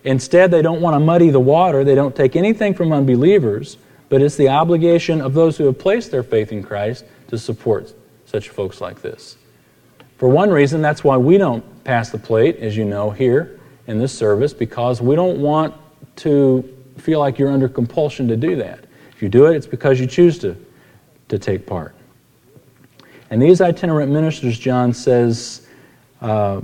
Instead, 0.04 0.50
they 0.50 0.62
don't 0.62 0.80
want 0.80 0.94
to 0.94 1.00
muddy 1.00 1.30
the 1.30 1.40
water. 1.40 1.84
They 1.84 1.94
don't 1.94 2.16
take 2.16 2.36
anything 2.36 2.74
from 2.74 2.92
unbelievers, 2.92 3.76
but 4.08 4.22
it's 4.22 4.36
the 4.36 4.48
obligation 4.48 5.20
of 5.20 5.34
those 5.34 5.56
who 5.56 5.66
have 5.66 5.78
placed 5.78 6.10
their 6.10 6.22
faith 6.22 6.52
in 6.52 6.62
Christ 6.62 7.04
to 7.28 7.38
support 7.38 7.92
such 8.24 8.48
folks 8.48 8.80
like 8.80 9.02
this. 9.02 9.36
For 10.18 10.28
one 10.28 10.50
reason, 10.50 10.82
that's 10.82 11.02
why 11.02 11.16
we 11.16 11.38
don't 11.38 11.84
pass 11.84 12.10
the 12.10 12.18
plate, 12.18 12.56
as 12.56 12.76
you 12.76 12.84
know, 12.84 13.10
here 13.10 13.58
in 13.86 13.98
this 13.98 14.12
service, 14.12 14.52
because 14.52 15.00
we 15.00 15.16
don't 15.16 15.40
want 15.40 15.74
to 16.16 16.76
feel 16.98 17.18
like 17.20 17.38
you're 17.38 17.50
under 17.50 17.68
compulsion 17.68 18.28
to 18.28 18.36
do 18.36 18.56
that. 18.56 18.84
If 19.12 19.22
you 19.22 19.28
do 19.28 19.46
it, 19.46 19.56
it's 19.56 19.66
because 19.66 19.98
you 19.98 20.06
choose 20.06 20.38
to, 20.40 20.56
to 21.28 21.38
take 21.38 21.66
part. 21.66 21.94
And 23.30 23.40
these 23.40 23.60
itinerant 23.60 24.10
ministers, 24.12 24.58
John 24.58 24.92
says, 24.92 25.66
uh, 26.20 26.60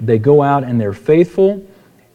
they 0.00 0.18
go 0.18 0.42
out 0.42 0.64
and 0.64 0.80
they're 0.80 0.92
faithful, 0.92 1.66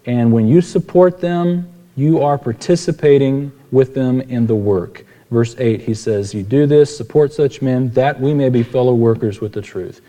and 0.06 0.32
when 0.32 0.48
you 0.48 0.62
support 0.62 1.22
them, 1.22 1.72
you 1.96 2.22
are 2.22 2.38
participating 2.38 3.52
with 3.72 3.94
them 3.94 4.22
in 4.22 4.48
the 4.48 4.56
work. 4.56 5.06
Verse 5.30 5.56
8, 5.58 5.82
he 5.82 5.94
says, 5.94 6.34
You 6.34 6.44
do 6.44 6.66
this, 6.66 6.96
support 6.96 7.34
such 7.34 7.62
men, 7.62 7.90
that 7.92 8.20
we 8.20 8.34
may 8.34 8.50
be 8.50 8.64
fellow 8.64 8.94
workers 8.94 9.40
with 9.40 9.54
the 9.54 9.62
truth. 9.62 10.02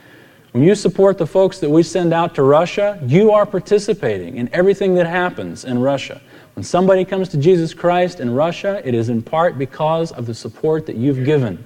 When 0.53 0.65
you 0.65 0.75
support 0.75 1.17
the 1.17 1.27
folks 1.27 1.59
that 1.61 1.71
we 1.71 1.83
send 1.83 2.13
out 2.13 2.35
to 2.35 2.43
Russia, 2.43 3.01
you 3.07 3.31
are 3.31 3.47
participating 3.47 4.37
in 4.37 4.51
everything 4.53 4.95
that 4.97 5.07
happens 5.07 5.65
in 5.65 5.79
Russia. 5.79 6.21
When 6.55 6.65
somebody 6.65 7.05
comes 7.05 7.29
to 7.31 7.39
Jesus 7.39 7.73
Christ 7.73 8.21
in 8.21 8.35
Russia, 8.35 8.83
it 8.85 8.95
is 8.95 9.09
in 9.09 9.23
part 9.23 9.57
because 9.57 10.13
of 10.13 10.27
the 10.27 10.35
support 10.35 10.85
that 10.87 10.97
you've 10.97 11.25
given 11.25 11.65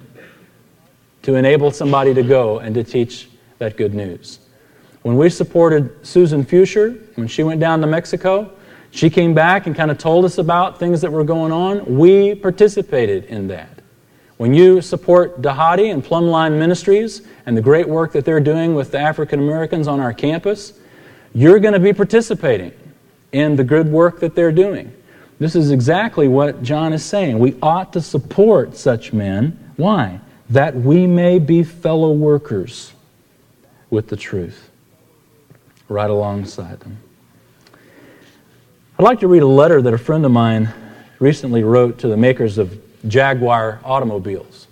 to 1.23 1.35
enable 1.35 1.71
somebody 1.71 2.13
to 2.13 2.23
go 2.23 2.59
and 2.59 2.73
to 2.75 2.83
teach 2.83 3.27
that 3.57 3.75
good 3.75 3.93
news. 3.93 4.39
When 5.07 5.15
we 5.15 5.29
supported 5.29 6.05
Susan 6.05 6.43
Fuscher, 6.43 6.99
when 7.15 7.29
she 7.29 7.41
went 7.41 7.61
down 7.61 7.79
to 7.79 7.87
Mexico, 7.87 8.51
she 8.91 9.09
came 9.09 9.33
back 9.33 9.65
and 9.65 9.73
kind 9.73 9.89
of 9.89 9.97
told 9.97 10.25
us 10.25 10.37
about 10.37 10.79
things 10.79 10.99
that 10.99 11.09
were 11.09 11.23
going 11.23 11.53
on. 11.53 11.97
We 11.97 12.35
participated 12.35 13.23
in 13.23 13.47
that. 13.47 13.69
When 14.35 14.53
you 14.53 14.81
support 14.81 15.41
Dhati 15.41 15.93
and 15.93 16.03
Plumline 16.03 16.59
Ministries 16.59 17.25
and 17.45 17.55
the 17.55 17.61
great 17.61 17.87
work 17.87 18.11
that 18.11 18.25
they're 18.25 18.41
doing 18.41 18.75
with 18.75 18.91
the 18.91 18.99
African 18.99 19.39
Americans 19.39 19.87
on 19.87 20.01
our 20.01 20.11
campus, 20.11 20.73
you're 21.33 21.59
going 21.59 21.73
to 21.73 21.79
be 21.79 21.93
participating 21.93 22.73
in 23.31 23.55
the 23.55 23.63
good 23.63 23.89
work 23.89 24.19
that 24.19 24.35
they're 24.35 24.51
doing. 24.51 24.91
This 25.39 25.55
is 25.55 25.71
exactly 25.71 26.27
what 26.27 26.63
John 26.63 26.91
is 26.91 27.05
saying. 27.05 27.39
We 27.39 27.55
ought 27.61 27.93
to 27.93 28.01
support 28.01 28.75
such 28.75 29.13
men. 29.13 29.71
Why? 29.77 30.19
That 30.49 30.75
we 30.75 31.07
may 31.07 31.39
be 31.39 31.63
fellow 31.63 32.11
workers 32.11 32.91
with 33.89 34.09
the 34.09 34.17
truth, 34.17 34.66
right 35.89 36.09
alongside 36.09 36.79
them. 36.79 36.97
I'd 38.99 39.03
like 39.03 39.19
to 39.19 39.27
read 39.27 39.43
a 39.43 39.47
letter 39.47 39.81
that 39.81 39.93
a 39.93 39.97
friend 39.97 40.25
of 40.25 40.31
mine 40.31 40.73
recently 41.19 41.63
wrote 41.63 41.99
to 41.99 42.07
the 42.07 42.17
makers 42.17 42.57
of 42.57 42.79
Jaguar 43.07 43.79
automobiles. 43.83 44.67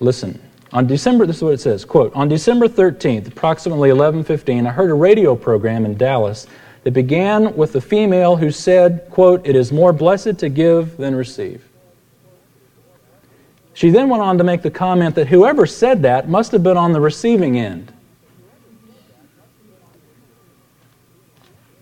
Listen, 0.00 0.40
on 0.72 0.86
December, 0.86 1.24
this 1.24 1.36
is 1.36 1.42
what 1.42 1.54
it 1.54 1.60
says, 1.60 1.84
quote, 1.84 2.12
on 2.14 2.28
December 2.28 2.66
13th, 2.66 3.28
approximately 3.28 3.90
11:15, 3.90 4.66
I 4.66 4.70
heard 4.70 4.90
a 4.90 4.94
radio 4.94 5.36
program 5.36 5.86
in 5.86 5.96
Dallas 5.96 6.48
that 6.82 6.90
began 6.90 7.56
with 7.56 7.74
a 7.76 7.80
female 7.80 8.36
who 8.36 8.50
said, 8.50 9.06
quote, 9.10 9.46
it 9.46 9.56
is 9.56 9.72
more 9.72 9.92
blessed 9.92 10.38
to 10.38 10.48
give 10.48 10.96
than 10.96 11.14
receive. 11.14 11.64
She 13.72 13.90
then 13.90 14.08
went 14.08 14.22
on 14.22 14.36
to 14.38 14.44
make 14.44 14.62
the 14.62 14.70
comment 14.70 15.14
that 15.14 15.28
whoever 15.28 15.66
said 15.66 16.02
that 16.02 16.28
must 16.28 16.52
have 16.52 16.62
been 16.62 16.76
on 16.76 16.92
the 16.92 17.00
receiving 17.00 17.58
end. 17.58 17.92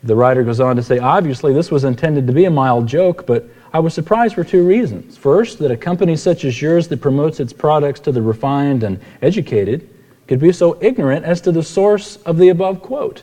The 0.04 0.16
writer 0.16 0.42
goes 0.42 0.58
on 0.58 0.76
to 0.76 0.82
say, 0.82 0.98
obviously, 0.98 1.52
this 1.52 1.70
was 1.70 1.84
intended 1.84 2.26
to 2.26 2.32
be 2.32 2.44
a 2.44 2.50
mild 2.50 2.88
joke, 2.88 3.26
but 3.26 3.46
I 3.72 3.78
was 3.78 3.94
surprised 3.94 4.34
for 4.34 4.42
two 4.42 4.66
reasons. 4.66 5.16
First, 5.16 5.58
that 5.60 5.70
a 5.70 5.76
company 5.76 6.16
such 6.16 6.44
as 6.44 6.60
yours 6.60 6.88
that 6.88 7.00
promotes 7.00 7.38
its 7.38 7.52
products 7.52 8.00
to 8.00 8.12
the 8.12 8.20
refined 8.20 8.82
and 8.82 9.00
educated 9.22 9.88
could 10.26 10.40
be 10.40 10.52
so 10.52 10.76
ignorant 10.80 11.24
as 11.24 11.40
to 11.42 11.52
the 11.52 11.62
source 11.62 12.16
of 12.16 12.36
the 12.38 12.48
above 12.48 12.82
quote. 12.82 13.22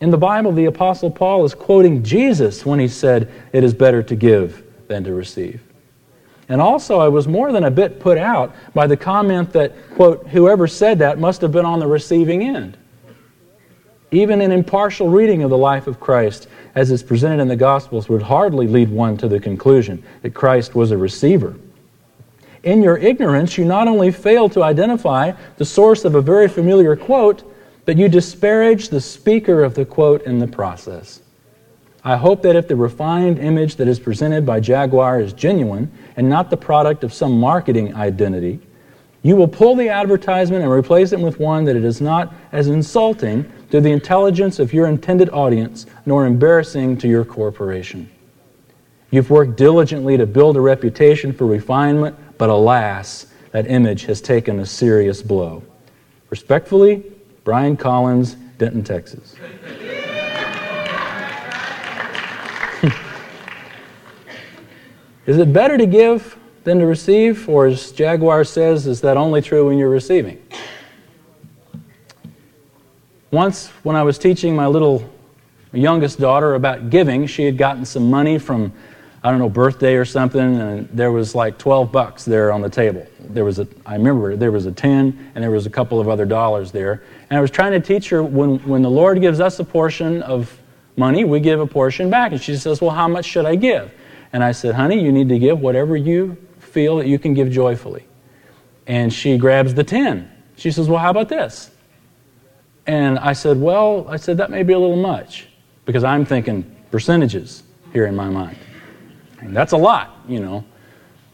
In 0.00 0.10
the 0.10 0.18
Bible, 0.18 0.52
the 0.52 0.66
Apostle 0.66 1.10
Paul 1.10 1.44
is 1.44 1.54
quoting 1.54 2.02
Jesus 2.02 2.64
when 2.64 2.78
he 2.78 2.88
said, 2.88 3.30
It 3.52 3.64
is 3.64 3.74
better 3.74 4.02
to 4.02 4.16
give 4.16 4.64
than 4.88 5.04
to 5.04 5.14
receive. 5.14 5.62
And 6.48 6.60
also, 6.60 6.98
I 6.98 7.08
was 7.08 7.28
more 7.28 7.52
than 7.52 7.64
a 7.64 7.70
bit 7.70 8.00
put 8.00 8.18
out 8.18 8.54
by 8.74 8.86
the 8.86 8.96
comment 8.96 9.52
that, 9.52 9.72
quote, 9.94 10.26
whoever 10.28 10.66
said 10.66 10.98
that 10.98 11.18
must 11.18 11.40
have 11.42 11.52
been 11.52 11.64
on 11.64 11.78
the 11.78 11.86
receiving 11.86 12.42
end. 12.42 12.76
Even 14.12 14.40
an 14.40 14.50
impartial 14.50 15.08
reading 15.08 15.42
of 15.42 15.50
the 15.50 15.58
life 15.58 15.86
of 15.86 16.00
Christ, 16.00 16.48
as 16.74 16.90
is 16.90 17.02
presented 17.02 17.40
in 17.40 17.48
the 17.48 17.56
Gospels, 17.56 18.08
would 18.08 18.22
hardly 18.22 18.66
lead 18.66 18.90
one 18.90 19.16
to 19.18 19.28
the 19.28 19.38
conclusion 19.38 20.02
that 20.22 20.34
Christ 20.34 20.74
was 20.74 20.90
a 20.90 20.96
receiver. 20.96 21.54
In 22.62 22.82
your 22.82 22.98
ignorance, 22.98 23.56
you 23.56 23.64
not 23.64 23.88
only 23.88 24.10
fail 24.10 24.48
to 24.50 24.62
identify 24.62 25.32
the 25.56 25.64
source 25.64 26.04
of 26.04 26.14
a 26.14 26.20
very 26.20 26.48
familiar 26.48 26.96
quote, 26.96 27.44
but 27.86 27.96
you 27.96 28.08
disparage 28.08 28.88
the 28.88 29.00
speaker 29.00 29.64
of 29.64 29.74
the 29.74 29.84
quote 29.84 30.22
in 30.22 30.38
the 30.38 30.46
process. 30.46 31.22
I 32.02 32.16
hope 32.16 32.42
that 32.42 32.56
if 32.56 32.66
the 32.66 32.76
refined 32.76 33.38
image 33.38 33.76
that 33.76 33.88
is 33.88 34.00
presented 34.00 34.44
by 34.44 34.60
Jaguar 34.60 35.20
is 35.20 35.32
genuine 35.32 35.90
and 36.16 36.28
not 36.28 36.50
the 36.50 36.56
product 36.56 37.04
of 37.04 37.12
some 37.12 37.38
marketing 37.38 37.94
identity, 37.94 38.60
you 39.22 39.36
will 39.36 39.48
pull 39.48 39.74
the 39.76 39.88
advertisement 39.88 40.62
and 40.62 40.72
replace 40.72 41.12
it 41.12 41.20
with 41.20 41.38
one 41.38 41.64
that 41.64 41.76
it 41.76 41.84
is 41.84 42.00
not 42.00 42.32
as 42.52 42.68
insulting 42.68 43.50
to 43.70 43.80
the 43.80 43.90
intelligence 43.90 44.58
of 44.58 44.72
your 44.72 44.86
intended 44.86 45.28
audience 45.30 45.86
nor 46.06 46.24
embarrassing 46.26 46.96
to 46.98 47.08
your 47.08 47.24
corporation. 47.24 48.10
You've 49.10 49.28
worked 49.28 49.56
diligently 49.56 50.16
to 50.16 50.26
build 50.26 50.56
a 50.56 50.60
reputation 50.60 51.32
for 51.32 51.46
refinement, 51.46 52.16
but 52.38 52.48
alas, 52.48 53.26
that 53.50 53.66
image 53.68 54.04
has 54.04 54.20
taken 54.20 54.60
a 54.60 54.66
serious 54.66 55.20
blow. 55.20 55.62
Respectfully, 56.30 57.02
Brian 57.44 57.76
Collins, 57.76 58.36
Denton, 58.56 58.84
Texas. 58.84 59.34
is 65.26 65.36
it 65.38 65.52
better 65.52 65.76
to 65.76 65.86
give 65.86 66.38
than 66.64 66.78
to 66.78 66.86
receive? 66.86 67.48
Or, 67.48 67.66
as 67.66 67.92
Jaguar 67.92 68.44
says, 68.44 68.86
is 68.86 69.00
that 69.00 69.16
only 69.16 69.42
true 69.42 69.68
when 69.68 69.78
you're 69.78 69.90
receiving? 69.90 70.42
Once, 73.30 73.68
when 73.84 73.94
I 73.94 74.02
was 74.02 74.18
teaching 74.18 74.56
my 74.56 74.66
little 74.66 75.08
youngest 75.72 76.18
daughter 76.18 76.54
about 76.54 76.90
giving, 76.90 77.26
she 77.26 77.44
had 77.44 77.56
gotten 77.56 77.84
some 77.84 78.10
money 78.10 78.38
from, 78.38 78.72
I 79.22 79.30
don't 79.30 79.38
know, 79.38 79.48
birthday 79.48 79.94
or 79.94 80.04
something, 80.04 80.40
and 80.40 80.88
there 80.88 81.12
was 81.12 81.34
like 81.34 81.56
12 81.56 81.92
bucks 81.92 82.24
there 82.24 82.50
on 82.50 82.60
the 82.60 82.68
table. 82.68 83.06
There 83.20 83.44
was 83.44 83.60
a, 83.60 83.68
I 83.86 83.94
remember 83.94 84.34
there 84.34 84.50
was 84.50 84.66
a 84.66 84.72
10, 84.72 85.32
and 85.34 85.44
there 85.44 85.52
was 85.52 85.66
a 85.66 85.70
couple 85.70 86.00
of 86.00 86.08
other 86.08 86.24
dollars 86.24 86.72
there. 86.72 87.04
And 87.30 87.38
I 87.38 87.40
was 87.40 87.52
trying 87.52 87.70
to 87.72 87.80
teach 87.80 88.08
her 88.08 88.22
when, 88.22 88.58
when 88.66 88.82
the 88.82 88.90
Lord 88.90 89.20
gives 89.20 89.38
us 89.38 89.60
a 89.60 89.64
portion 89.64 90.22
of 90.22 90.58
money, 90.96 91.24
we 91.24 91.38
give 91.38 91.60
a 91.60 91.66
portion 91.66 92.10
back. 92.10 92.32
And 92.32 92.40
she 92.40 92.56
says, 92.56 92.80
Well, 92.80 92.90
how 92.90 93.06
much 93.06 93.26
should 93.26 93.46
I 93.46 93.54
give? 93.54 93.92
And 94.32 94.42
I 94.42 94.50
said, 94.50 94.74
Honey, 94.74 95.00
you 95.00 95.12
need 95.12 95.28
to 95.28 95.38
give 95.38 95.60
whatever 95.60 95.96
you 95.96 96.36
feel 96.70 96.96
that 96.96 97.06
you 97.06 97.18
can 97.18 97.34
give 97.34 97.50
joyfully. 97.50 98.04
And 98.86 99.12
she 99.12 99.36
grabs 99.38 99.74
the 99.74 99.84
10. 99.84 100.30
She 100.56 100.70
says, 100.70 100.88
Well, 100.88 100.98
how 100.98 101.10
about 101.10 101.28
this? 101.28 101.70
And 102.86 103.18
I 103.18 103.32
said, 103.32 103.60
Well, 103.60 104.06
I 104.08 104.16
said, 104.16 104.36
that 104.38 104.50
may 104.50 104.62
be 104.62 104.72
a 104.72 104.78
little 104.78 104.96
much 104.96 105.48
because 105.84 106.04
I'm 106.04 106.24
thinking 106.24 106.64
percentages 106.90 107.62
here 107.92 108.06
in 108.06 108.16
my 108.16 108.28
mind. 108.28 108.56
And 109.40 109.54
that's 109.56 109.72
a 109.72 109.76
lot, 109.76 110.18
you 110.28 110.40
know. 110.40 110.64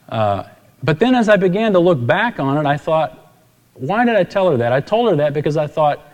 Uh, 0.09 0.45
but 0.83 0.99
then 0.99 1.15
as 1.15 1.29
I 1.29 1.37
began 1.37 1.73
to 1.73 1.79
look 1.79 2.05
back 2.05 2.39
on 2.39 2.57
it, 2.59 2.69
I 2.69 2.77
thought, 2.77 3.35
why 3.75 4.05
did 4.05 4.17
I 4.17 4.25
tell 4.25 4.51
her 4.51 4.57
that? 4.59 4.73
I 4.73 4.81
told 4.81 5.11
her 5.11 5.17
that 5.17 5.35
because 5.35 5.57
I 5.57 5.67
thought, 5.67 6.13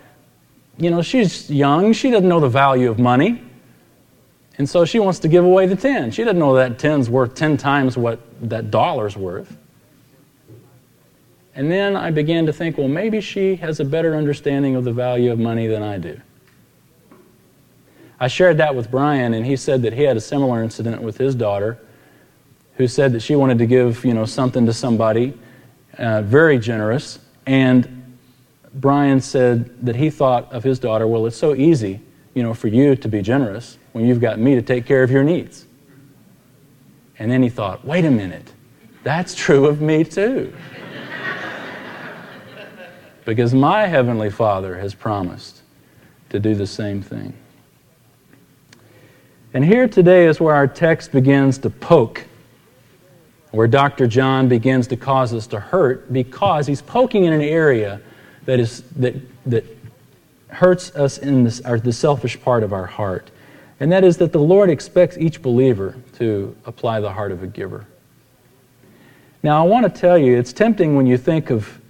you 0.78 0.90
know, 0.90 1.02
she's 1.02 1.50
young, 1.50 1.92
she 1.92 2.10
doesn't 2.10 2.28
know 2.28 2.40
the 2.40 2.48
value 2.48 2.90
of 2.90 2.98
money. 2.98 3.42
And 4.58 4.68
so 4.68 4.84
she 4.84 4.98
wants 4.98 5.18
to 5.20 5.28
give 5.28 5.44
away 5.44 5.66
the 5.66 5.76
10. 5.76 6.10
She 6.10 6.24
doesn't 6.24 6.38
know 6.38 6.54
that 6.54 6.78
10's 6.78 7.08
worth 7.08 7.34
10 7.34 7.56
times 7.56 7.96
what 7.96 8.20
that 8.48 8.70
dollar's 8.70 9.16
worth. 9.16 9.56
And 11.54 11.70
then 11.70 11.96
I 11.96 12.10
began 12.10 12.46
to 12.46 12.52
think, 12.52 12.78
well, 12.78 12.88
maybe 12.88 13.20
she 13.20 13.56
has 13.56 13.80
a 13.80 13.84
better 13.84 14.16
understanding 14.16 14.74
of 14.74 14.84
the 14.84 14.92
value 14.92 15.32
of 15.32 15.38
money 15.38 15.66
than 15.66 15.82
I 15.82 15.98
do. 15.98 16.20
I 18.18 18.28
shared 18.28 18.58
that 18.58 18.74
with 18.74 18.90
Brian, 18.90 19.34
and 19.34 19.44
he 19.44 19.56
said 19.56 19.82
that 19.82 19.92
he 19.92 20.02
had 20.02 20.16
a 20.16 20.20
similar 20.20 20.62
incident 20.62 21.02
with 21.02 21.18
his 21.18 21.34
daughter, 21.34 21.78
who 22.76 22.86
said 22.86 23.12
that 23.12 23.20
she 23.20 23.34
wanted 23.34 23.58
to 23.58 23.66
give, 23.66 24.04
you 24.04 24.14
know, 24.14 24.24
something 24.24 24.64
to 24.66 24.72
somebody, 24.72 25.34
uh, 25.98 26.22
very 26.22 26.58
generous. 26.58 27.18
And 27.46 28.16
Brian 28.74 29.20
said 29.20 29.84
that 29.84 29.96
he 29.96 30.08
thought 30.08 30.50
of 30.52 30.64
his 30.64 30.78
daughter, 30.78 31.06
well, 31.06 31.26
it's 31.26 31.36
so 31.36 31.54
easy, 31.54 32.00
you 32.34 32.42
know, 32.42 32.54
for 32.54 32.68
you 32.68 32.96
to 32.96 33.08
be 33.08 33.22
generous 33.22 33.78
when 33.92 34.06
you've 34.06 34.20
got 34.20 34.38
me 34.38 34.54
to 34.54 34.62
take 34.62 34.86
care 34.86 35.02
of 35.02 35.10
your 35.10 35.24
needs. 35.24 35.66
And 37.18 37.30
then 37.30 37.42
he 37.42 37.48
thought, 37.48 37.84
wait 37.84 38.04
a 38.04 38.10
minute, 38.10 38.52
that's 39.04 39.34
true 39.34 39.66
of 39.66 39.80
me 39.80 40.04
too 40.04 40.52
because 43.24 43.52
my 43.52 43.86
Heavenly 43.86 44.30
Father 44.30 44.78
has 44.78 44.94
promised 44.94 45.62
to 46.30 46.40
do 46.40 46.54
the 46.54 46.66
same 46.66 47.02
thing. 47.02 47.34
And 49.54 49.64
here 49.64 49.86
today 49.86 50.26
is 50.26 50.40
where 50.40 50.54
our 50.54 50.66
text 50.66 51.12
begins 51.12 51.58
to 51.58 51.68
poke, 51.68 52.24
where 53.50 53.68
Dr. 53.68 54.06
John 54.06 54.48
begins 54.48 54.86
to 54.88 54.96
cause 54.96 55.34
us 55.34 55.46
to 55.48 55.60
hurt 55.60 56.10
because 56.10 56.66
he's 56.66 56.80
poking 56.80 57.24
in 57.24 57.34
an 57.34 57.42
area 57.42 58.00
that, 58.46 58.58
is, 58.58 58.82
that, 58.96 59.14
that 59.44 59.64
hurts 60.52 60.94
us 60.94 61.18
in 61.18 61.44
this, 61.44 61.60
our, 61.62 61.78
the 61.78 61.92
selfish 61.92 62.40
part 62.40 62.62
of 62.62 62.72
our 62.72 62.86
heart. 62.86 63.30
And 63.80 63.90
that 63.90 64.04
is 64.04 64.16
that 64.18 64.32
the 64.32 64.38
Lord 64.38 64.70
expects 64.70 65.18
each 65.18 65.42
believer 65.42 65.96
to 66.18 66.56
apply 66.66 67.00
the 67.00 67.12
heart 67.12 67.32
of 67.32 67.42
a 67.42 67.46
giver. 67.46 67.86
Now, 69.42 69.64
I 69.64 69.66
want 69.66 69.92
to 69.92 70.00
tell 70.00 70.16
you, 70.16 70.38
it's 70.38 70.52
tempting 70.52 70.94
when 70.94 71.06
you 71.06 71.18
think 71.18 71.50
of 71.50 71.80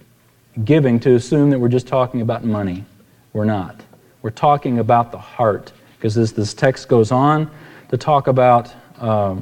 giving 0.65 0.99
to 1.01 1.15
assume 1.15 1.49
that 1.51 1.59
we're 1.59 1.69
just 1.69 1.87
talking 1.87 2.21
about 2.21 2.43
money. 2.43 2.83
We're 3.31 3.45
not. 3.45 3.81
We're 4.21 4.31
talking 4.31 4.79
about 4.79 5.11
the 5.11 5.19
heart. 5.19 5.71
Because 5.97 6.17
as 6.17 6.33
this 6.33 6.53
text 6.53 6.87
goes 6.87 7.11
on 7.11 7.51
to 7.89 7.97
talk 7.97 8.27
about 8.27 8.73
uh, 8.99 9.35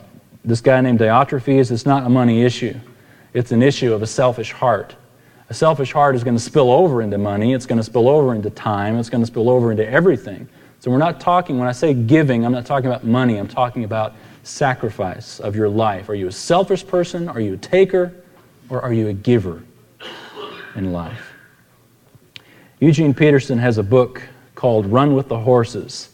this 0.44 0.60
guy 0.60 0.82
named 0.82 1.00
Diotrephes, 1.00 1.72
it's 1.72 1.86
not 1.86 2.06
a 2.06 2.10
money 2.10 2.44
issue. 2.44 2.78
It's 3.34 3.52
an 3.52 3.62
issue 3.62 3.94
of 3.94 4.02
a 4.02 4.08
selfish 4.08 4.52
heart. 4.52 4.96
A 5.52 5.54
selfish 5.54 5.92
heart 5.92 6.16
is 6.16 6.24
going 6.24 6.38
to 6.38 6.42
spill 6.42 6.72
over 6.72 7.02
into 7.02 7.18
money, 7.18 7.54
it's 7.54 7.66
going 7.66 7.78
to 7.78 7.84
spill 7.84 8.08
over 8.08 8.34
into 8.34 8.50
time, 8.50 8.96
it's 8.96 9.10
going 9.10 9.22
to 9.22 9.28
spill 9.28 9.50
over 9.50 9.70
into 9.70 9.86
everything. 9.86 10.48
So 10.80 10.90
we're 10.90 10.98
not 10.98 11.20
talking, 11.20 11.60
when 11.60 11.68
I 11.68 11.74
say 11.74 11.94
giving, 11.94 12.46
I'm 12.46 12.54
not 12.54 12.66
talking 12.66 12.90
about 12.90 13.04
money, 13.04 13.36
I'm 13.36 13.50
talking 13.50 13.84
about 13.84 14.16
sacrifice 14.44 15.42
of 15.42 15.54
your 15.54 15.68
life. 15.68 16.08
Are 16.08 16.16
you 16.16 16.28
a 16.28 16.32
selfish 16.32 16.88
person? 16.88 17.28
Are 17.28 17.42
you 17.42 17.56
a 17.56 17.58
taker? 17.58 18.14
Or 18.70 18.82
are 18.82 18.94
you 18.94 19.10
a 19.10 19.14
giver? 19.14 19.62
in 20.76 20.94
life. 20.94 21.34
Eugene 22.80 23.14
Peterson 23.14 23.60
has 23.60 23.78
a 23.78 23.84
book 23.84 24.22
called 24.56 24.86
Run 24.86 25.16
with 25.16 25.28
the 25.28 25.38
Horses. 25.38 26.12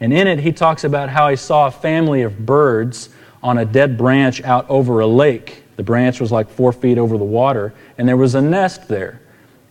And 0.00 0.14
in 0.14 0.26
it, 0.26 0.38
he 0.38 0.50
talks 0.50 0.84
about 0.84 1.10
how 1.10 1.28
he 1.28 1.36
saw 1.36 1.66
a 1.66 1.70
family 1.70 2.22
of 2.22 2.46
birds 2.46 3.10
on 3.42 3.58
a 3.58 3.66
dead 3.66 3.98
branch 3.98 4.42
out 4.44 4.64
over 4.70 5.00
a 5.00 5.06
lake. 5.06 5.64
The 5.78 5.84
branch 5.84 6.20
was 6.20 6.32
like 6.32 6.50
four 6.50 6.72
feet 6.72 6.98
over 6.98 7.16
the 7.16 7.24
water, 7.24 7.72
and 7.98 8.08
there 8.08 8.16
was 8.16 8.34
a 8.34 8.42
nest 8.42 8.88
there. 8.88 9.20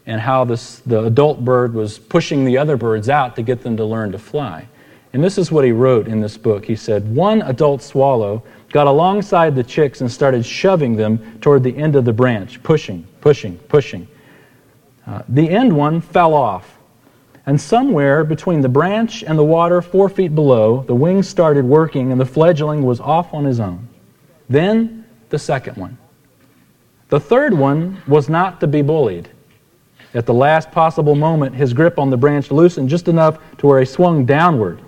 And 0.06 0.22
how 0.22 0.46
this, 0.46 0.80
the 0.86 1.04
adult 1.04 1.44
bird 1.44 1.74
was 1.74 2.00
pushing 2.00 2.46
the 2.46 2.58
other 2.58 2.78
birds 2.78 3.10
out 3.10 3.36
to 3.36 3.42
get 3.42 3.62
them 3.62 3.76
to 3.76 3.84
learn 3.84 4.14
to 4.14 4.18
fly. 4.18 4.66
And 5.12 5.22
this 5.22 5.38
is 5.38 5.52
what 5.52 5.66
he 5.66 5.74
wrote 5.74 6.08
in 6.08 6.22
this 6.22 6.38
book. 6.38 6.64
He 6.64 6.78
said, 6.78 7.14
One 7.14 7.42
adult 7.42 7.82
swallow 7.82 8.42
got 8.70 8.88
alongside 8.88 9.54
the 9.54 9.66
chicks 9.66 10.00
and 10.00 10.10
started 10.10 10.46
shoving 10.46 10.96
them 10.96 11.40
toward 11.42 11.62
the 11.62 11.76
end 11.76 11.98
of 11.98 12.06
the 12.06 12.14
branch, 12.14 12.64
pushing, 12.64 13.06
pushing, 13.20 13.58
pushing. 13.68 14.08
Uh, 15.06 15.24
the 15.28 15.50
end 15.50 15.76
one 15.76 16.00
fell 16.00 16.34
off. 16.34 16.78
And 17.46 17.60
somewhere 17.60 18.24
between 18.24 18.62
the 18.62 18.70
branch 18.70 19.24
and 19.24 19.38
the 19.38 19.44
water, 19.44 19.82
four 19.82 20.08
feet 20.08 20.34
below, 20.34 20.84
the 20.84 20.96
wings 20.96 21.28
started 21.28 21.66
working 21.66 22.14
and 22.14 22.22
the 22.22 22.26
fledgling 22.26 22.84
was 22.84 23.02
off 23.02 23.34
on 23.34 23.44
his 23.44 23.60
own. 23.60 23.90
Then 24.48 24.97
the 25.30 25.40
second 25.40 25.78
one. 25.78 25.98
The 27.10 27.20
third 27.20 27.54
one 27.54 28.02
was 28.08 28.30
not 28.30 28.60
to 28.60 28.68
be 28.68 28.82
bullied. 28.82 29.30
At 30.14 30.26
the 30.26 30.34
last 30.34 30.72
possible 30.72 31.16
moment, 31.16 31.56
his 31.56 31.74
grip 31.74 32.00
on 32.00 32.10
the 32.10 32.18
branch 32.18 32.52
loosened 32.52 32.90
just 32.90 33.08
enough 33.08 33.40
to 33.58 33.68
where 33.68 33.80
he 33.80 33.86
swung 33.86 34.26
downward 34.26 34.82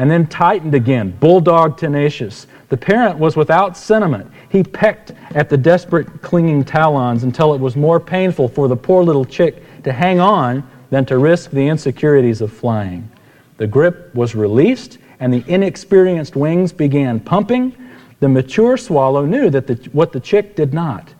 and 0.00 0.10
then 0.10 0.26
tightened 0.26 0.74
again, 0.74 1.10
bulldog 1.20 1.76
tenacious. 1.76 2.46
The 2.70 2.76
parent 2.78 3.18
was 3.18 3.36
without 3.36 3.76
sentiment. 3.76 4.32
He 4.48 4.62
pecked 4.62 5.12
at 5.34 5.50
the 5.50 5.58
desperate 5.58 6.22
clinging 6.22 6.64
talons 6.64 7.22
until 7.22 7.52
it 7.52 7.60
was 7.60 7.76
more 7.76 8.00
painful 8.00 8.48
for 8.48 8.66
the 8.66 8.76
poor 8.76 9.04
little 9.04 9.26
chick 9.26 9.62
to 9.82 9.92
hang 9.92 10.18
on 10.18 10.66
than 10.88 11.04
to 11.04 11.18
risk 11.18 11.50
the 11.50 11.68
insecurities 11.68 12.40
of 12.40 12.50
flying. 12.50 13.10
The 13.58 13.66
grip 13.66 14.14
was 14.14 14.34
released, 14.34 14.96
and 15.20 15.34
the 15.34 15.44
inexperienced 15.46 16.34
wings 16.34 16.72
began 16.72 17.20
pumping. 17.20 17.76
The 18.20 18.28
mature 18.28 18.76
swallow 18.76 19.24
knew 19.24 19.50
that 19.50 19.66
the, 19.66 19.74
what 19.92 20.12
the 20.12 20.20
chick 20.20 20.54
did 20.54 20.72
not, 20.72 21.14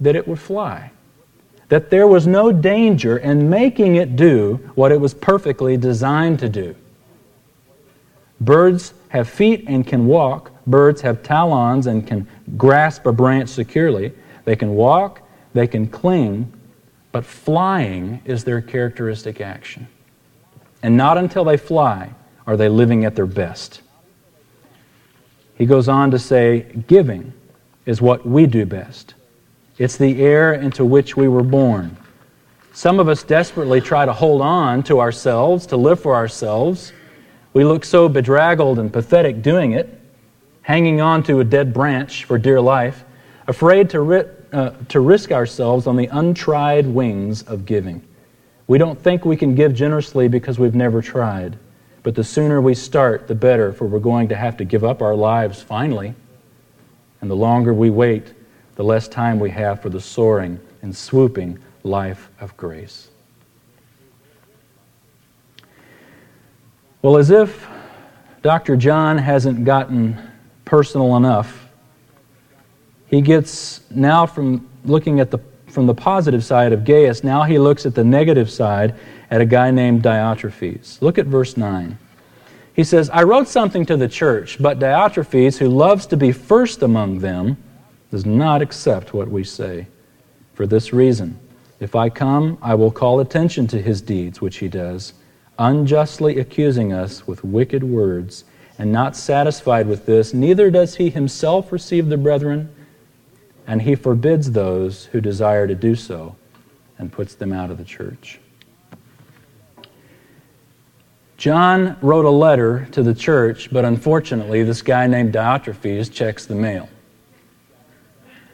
that 0.00 0.14
it 0.14 0.28
would 0.28 0.38
fly, 0.38 0.90
that 1.68 1.90
there 1.90 2.06
was 2.06 2.26
no 2.26 2.52
danger 2.52 3.16
in 3.16 3.48
making 3.48 3.96
it 3.96 4.16
do 4.16 4.60
what 4.74 4.92
it 4.92 5.00
was 5.00 5.14
perfectly 5.14 5.76
designed 5.76 6.38
to 6.40 6.48
do. 6.48 6.76
Birds 8.40 8.92
have 9.08 9.28
feet 9.28 9.64
and 9.66 9.86
can 9.86 10.06
walk. 10.06 10.50
Birds 10.66 11.00
have 11.00 11.22
talons 11.22 11.86
and 11.86 12.06
can 12.06 12.26
grasp 12.56 13.06
a 13.06 13.12
branch 13.12 13.48
securely. 13.48 14.12
They 14.44 14.56
can 14.56 14.74
walk, 14.74 15.22
they 15.54 15.66
can 15.66 15.86
cling, 15.86 16.52
but 17.12 17.24
flying 17.24 18.20
is 18.24 18.44
their 18.44 18.60
characteristic 18.60 19.40
action. 19.40 19.86
And 20.82 20.96
not 20.96 21.16
until 21.16 21.44
they 21.44 21.56
fly 21.56 22.10
are 22.46 22.56
they 22.56 22.68
living 22.68 23.04
at 23.04 23.14
their 23.14 23.26
best. 23.26 23.82
He 25.62 25.66
goes 25.66 25.88
on 25.88 26.10
to 26.10 26.18
say, 26.18 26.62
giving 26.88 27.32
is 27.86 28.02
what 28.02 28.26
we 28.26 28.46
do 28.46 28.66
best. 28.66 29.14
It's 29.78 29.96
the 29.96 30.20
air 30.20 30.54
into 30.54 30.84
which 30.84 31.16
we 31.16 31.28
were 31.28 31.44
born. 31.44 31.96
Some 32.72 32.98
of 32.98 33.08
us 33.08 33.22
desperately 33.22 33.80
try 33.80 34.04
to 34.04 34.12
hold 34.12 34.42
on 34.42 34.82
to 34.82 34.98
ourselves, 34.98 35.66
to 35.66 35.76
live 35.76 36.00
for 36.00 36.16
ourselves. 36.16 36.92
We 37.52 37.62
look 37.62 37.84
so 37.84 38.08
bedraggled 38.08 38.80
and 38.80 38.92
pathetic 38.92 39.40
doing 39.40 39.70
it, 39.70 40.00
hanging 40.62 41.00
on 41.00 41.22
to 41.22 41.38
a 41.38 41.44
dead 41.44 41.72
branch 41.72 42.24
for 42.24 42.38
dear 42.38 42.60
life, 42.60 43.04
afraid 43.46 43.88
to, 43.90 44.00
ri- 44.00 44.30
uh, 44.52 44.70
to 44.88 44.98
risk 44.98 45.30
ourselves 45.30 45.86
on 45.86 45.94
the 45.94 46.08
untried 46.08 46.88
wings 46.88 47.42
of 47.42 47.66
giving. 47.66 48.02
We 48.66 48.78
don't 48.78 49.00
think 49.00 49.24
we 49.24 49.36
can 49.36 49.54
give 49.54 49.74
generously 49.74 50.26
because 50.26 50.58
we've 50.58 50.74
never 50.74 51.00
tried. 51.00 51.56
But 52.02 52.14
the 52.14 52.24
sooner 52.24 52.60
we 52.60 52.74
start, 52.74 53.28
the 53.28 53.34
better, 53.34 53.72
for 53.72 53.86
we're 53.86 54.00
going 54.00 54.28
to 54.28 54.36
have 54.36 54.56
to 54.56 54.64
give 54.64 54.82
up 54.82 55.02
our 55.02 55.14
lives 55.14 55.62
finally. 55.62 56.14
And 57.20 57.30
the 57.30 57.36
longer 57.36 57.72
we 57.72 57.90
wait, 57.90 58.34
the 58.74 58.82
less 58.82 59.06
time 59.06 59.38
we 59.38 59.50
have 59.50 59.80
for 59.80 59.88
the 59.88 60.00
soaring 60.00 60.58
and 60.82 60.96
swooping 60.96 61.58
life 61.84 62.28
of 62.40 62.56
grace. 62.56 63.08
Well, 67.02 67.16
as 67.16 67.30
if 67.30 67.68
Dr. 68.42 68.76
John 68.76 69.18
hasn't 69.18 69.64
gotten 69.64 70.30
personal 70.64 71.16
enough, 71.16 71.68
he 73.06 73.20
gets 73.20 73.82
now 73.90 74.26
from 74.26 74.68
looking 74.84 75.20
at 75.20 75.30
the 75.30 75.38
from 75.72 75.86
the 75.86 75.94
positive 75.94 76.44
side 76.44 76.72
of 76.72 76.84
Gaius, 76.84 77.24
now 77.24 77.44
he 77.44 77.58
looks 77.58 77.86
at 77.86 77.94
the 77.94 78.04
negative 78.04 78.50
side 78.50 78.94
at 79.30 79.40
a 79.40 79.46
guy 79.46 79.70
named 79.70 80.02
Diotrephes. 80.02 81.00
Look 81.00 81.16
at 81.16 81.26
verse 81.26 81.56
9. 81.56 81.98
He 82.74 82.84
says, 82.84 83.08
I 83.08 83.22
wrote 83.22 83.48
something 83.48 83.86
to 83.86 83.96
the 83.96 84.08
church, 84.08 84.58
but 84.60 84.78
Diotrephes, 84.78 85.56
who 85.56 85.68
loves 85.68 86.04
to 86.06 86.16
be 86.16 86.30
first 86.30 86.82
among 86.82 87.20
them, 87.20 87.56
does 88.10 88.26
not 88.26 88.60
accept 88.60 89.14
what 89.14 89.28
we 89.28 89.44
say. 89.44 89.86
For 90.52 90.66
this 90.66 90.92
reason, 90.92 91.40
if 91.80 91.96
I 91.96 92.10
come, 92.10 92.58
I 92.60 92.74
will 92.74 92.90
call 92.90 93.20
attention 93.20 93.66
to 93.68 93.80
his 93.80 94.02
deeds, 94.02 94.42
which 94.42 94.58
he 94.58 94.68
does 94.68 95.14
unjustly 95.58 96.38
accusing 96.38 96.92
us 96.92 97.26
with 97.26 97.44
wicked 97.44 97.84
words. 97.84 98.44
And 98.78 98.90
not 98.90 99.16
satisfied 99.16 99.86
with 99.86 100.06
this, 100.06 100.34
neither 100.34 100.70
does 100.70 100.96
he 100.96 101.10
himself 101.10 101.70
receive 101.70 102.08
the 102.08 102.16
brethren, 102.16 102.74
and 103.66 103.82
he 103.82 103.94
forbids 103.94 104.50
those 104.50 105.06
who 105.06 105.20
desire 105.20 105.66
to 105.66 105.74
do 105.74 105.94
so 105.94 106.36
and 106.98 107.12
puts 107.12 107.34
them 107.34 107.52
out 107.52 107.70
of 107.70 107.78
the 107.78 107.84
church. 107.84 108.40
John 111.36 111.96
wrote 112.02 112.24
a 112.24 112.30
letter 112.30 112.86
to 112.92 113.02
the 113.02 113.14
church, 113.14 113.68
but 113.72 113.84
unfortunately, 113.84 114.62
this 114.62 114.80
guy 114.80 115.08
named 115.08 115.32
Diotrephes 115.32 116.12
checks 116.12 116.46
the 116.46 116.54
mail. 116.54 116.88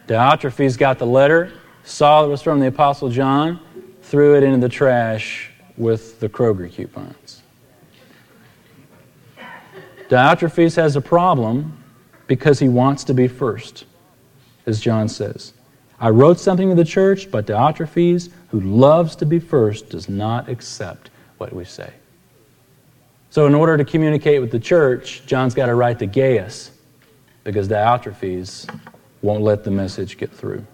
Diotrephes 0.07 0.79
got 0.79 0.99
the 0.99 1.07
letter, 1.07 1.53
saw 1.85 2.25
it 2.25 2.29
was 2.29 2.41
from 2.41 2.61
the 2.61 2.69
Apostle 2.69 3.11
John, 3.11 3.61
threw 4.01 4.37
it 4.37 4.43
into 4.43 4.59
the 4.59 4.71
trash 4.71 5.51
with 5.77 6.19
the 6.19 6.31
Kroger 6.31 6.73
coupons. 6.73 7.43
Diotrephes 10.09 10.77
has 10.77 10.97
a 10.97 11.03
problem 11.03 11.77
because 12.27 12.59
he 12.59 12.71
wants 12.71 13.05
to 13.05 13.13
be 13.13 13.29
first, 13.29 13.85
as 14.69 14.81
John 14.81 15.09
says. 15.09 15.55
I 15.99 16.11
wrote 16.11 16.39
something 16.39 16.69
to 16.69 16.77
the 16.77 16.85
church, 16.85 17.31
but 17.31 17.47
Diotrephes, 17.47 18.31
who 18.51 18.61
loves 18.61 19.17
to 19.17 19.27
be 19.27 19.41
first, 19.41 19.89
does 19.89 20.09
not 20.09 20.49
accept 20.49 21.11
what 21.39 21.53
we 21.53 21.65
say. 21.65 21.93
So, 23.31 23.47
in 23.47 23.55
order 23.55 23.77
to 23.77 23.85
communicate 23.85 24.41
with 24.41 24.53
the 24.53 24.61
church, 24.61 25.27
John's 25.27 25.55
got 25.55 25.67
to 25.67 25.75
write 25.75 25.99
to 25.99 26.07
Gaius 26.07 26.71
because 27.45 27.69
Diotrephes 27.69 28.69
won't 29.23 29.43
let 29.43 29.65
the 29.65 29.71
message 29.71 30.17
get 30.17 30.31
through. 30.31 30.65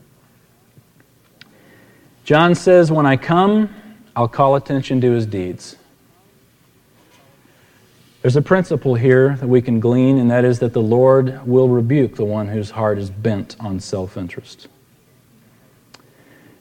John 2.24 2.54
says, 2.54 2.92
When 2.92 3.07
I 3.07 3.16
come, 3.16 3.74
I'll 4.14 4.28
call 4.28 4.57
attention 4.57 5.00
to 5.00 5.11
his 5.11 5.26
deeds. 5.26 5.76
There's 8.24 8.37
a 8.37 8.40
principle 8.40 8.94
here 8.94 9.37
that 9.37 9.46
we 9.46 9.60
can 9.60 9.80
glean, 9.80 10.16
and 10.16 10.30
that 10.30 10.46
is 10.46 10.58
that 10.60 10.72
the 10.72 10.80
Lord 10.80 11.46
will 11.46 11.68
rebuke 11.68 12.16
the 12.16 12.24
one 12.24 12.48
whose 12.48 12.70
heart 12.70 12.96
is 12.96 13.10
bent 13.10 13.54
on 13.60 13.78
self 13.80 14.16
interest. 14.16 14.66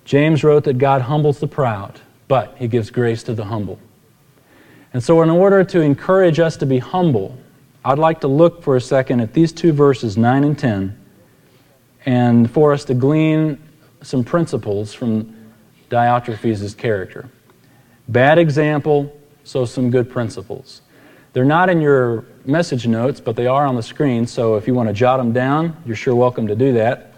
James 0.03 0.43
wrote 0.43 0.65
that 0.65 0.77
God 0.77 1.03
humbles 1.03 1.39
the 1.39 1.47
proud, 1.47 2.01
but 2.27 2.53
he 2.57 2.67
gives 2.67 2.89
grace 2.89 3.23
to 3.23 3.33
the 3.33 3.45
humble. 3.45 3.79
And 4.91 5.01
so, 5.01 5.21
in 5.21 5.29
order 5.29 5.63
to 5.63 5.79
encourage 5.79 6.37
us 6.37 6.57
to 6.57 6.65
be 6.65 6.79
humble, 6.79 7.37
I'd 7.85 7.97
like 7.97 8.19
to 8.19 8.27
look 8.27 8.61
for 8.61 8.75
a 8.75 8.81
second 8.81 9.21
at 9.21 9.31
these 9.31 9.53
two 9.53 9.71
verses, 9.71 10.17
9 10.17 10.43
and 10.43 10.59
10, 10.59 10.99
and 12.05 12.51
for 12.51 12.73
us 12.73 12.83
to 12.83 12.93
glean 12.93 13.57
some 14.01 14.25
principles 14.25 14.93
from 14.93 15.33
Diotrephes' 15.89 16.75
character. 16.75 17.29
Bad 18.09 18.37
example, 18.37 19.17
so 19.45 19.63
some 19.63 19.89
good 19.89 20.09
principles. 20.09 20.81
They're 21.33 21.43
not 21.43 21.69
in 21.69 21.81
your 21.81 22.25
message 22.45 22.87
notes, 22.87 23.19
but 23.19 23.35
they 23.35 23.47
are 23.47 23.65
on 23.65 23.75
the 23.75 23.83
screen, 23.83 24.27
so 24.27 24.55
if 24.55 24.67
you 24.67 24.75
want 24.75 24.87
to 24.89 24.93
jot 24.93 25.17
them 25.17 25.33
down, 25.33 25.75
you're 25.85 25.95
sure 25.95 26.15
welcome 26.15 26.47
to 26.47 26.55
do 26.55 26.73
that. 26.73 27.15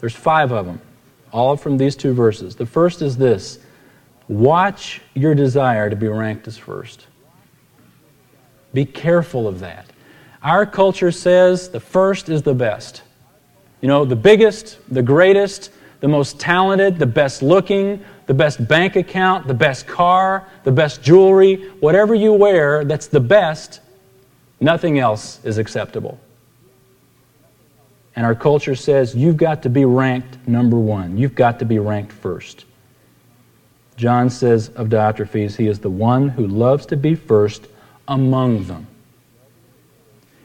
There's 0.00 0.14
five 0.14 0.52
of 0.52 0.66
them, 0.66 0.80
all 1.32 1.56
from 1.56 1.78
these 1.78 1.96
two 1.96 2.12
verses. 2.12 2.54
The 2.54 2.66
first 2.66 3.02
is 3.02 3.16
this 3.16 3.58
Watch 4.28 5.00
your 5.14 5.34
desire 5.34 5.90
to 5.90 5.96
be 5.96 6.06
ranked 6.06 6.46
as 6.46 6.56
first. 6.56 7.06
Be 8.72 8.84
careful 8.84 9.48
of 9.48 9.60
that. 9.60 9.86
Our 10.42 10.64
culture 10.64 11.10
says 11.10 11.68
the 11.68 11.80
first 11.80 12.28
is 12.28 12.42
the 12.42 12.54
best. 12.54 13.02
You 13.80 13.88
know, 13.88 14.04
the 14.04 14.14
biggest, 14.16 14.78
the 14.88 15.02
greatest, 15.02 15.72
the 16.00 16.08
most 16.08 16.38
talented, 16.38 16.98
the 16.98 17.06
best 17.06 17.42
looking, 17.42 18.04
the 18.30 18.34
best 18.34 18.68
bank 18.68 18.94
account, 18.94 19.48
the 19.48 19.54
best 19.54 19.88
car, 19.88 20.46
the 20.62 20.70
best 20.70 21.02
jewelry, 21.02 21.68
whatever 21.80 22.14
you 22.14 22.32
wear 22.32 22.84
that's 22.84 23.08
the 23.08 23.18
best, 23.18 23.80
nothing 24.60 25.00
else 25.00 25.44
is 25.44 25.58
acceptable. 25.58 26.16
And 28.14 28.24
our 28.24 28.36
culture 28.36 28.76
says 28.76 29.16
you've 29.16 29.36
got 29.36 29.64
to 29.64 29.68
be 29.68 29.84
ranked 29.84 30.46
number 30.46 30.78
one. 30.78 31.18
You've 31.18 31.34
got 31.34 31.58
to 31.58 31.64
be 31.64 31.80
ranked 31.80 32.12
first. 32.12 32.66
John 33.96 34.30
says 34.30 34.68
of 34.76 34.90
Diotrephes, 34.90 35.56
he 35.56 35.66
is 35.66 35.80
the 35.80 35.90
one 35.90 36.28
who 36.28 36.46
loves 36.46 36.86
to 36.86 36.96
be 36.96 37.16
first 37.16 37.66
among 38.06 38.62
them. 38.66 38.86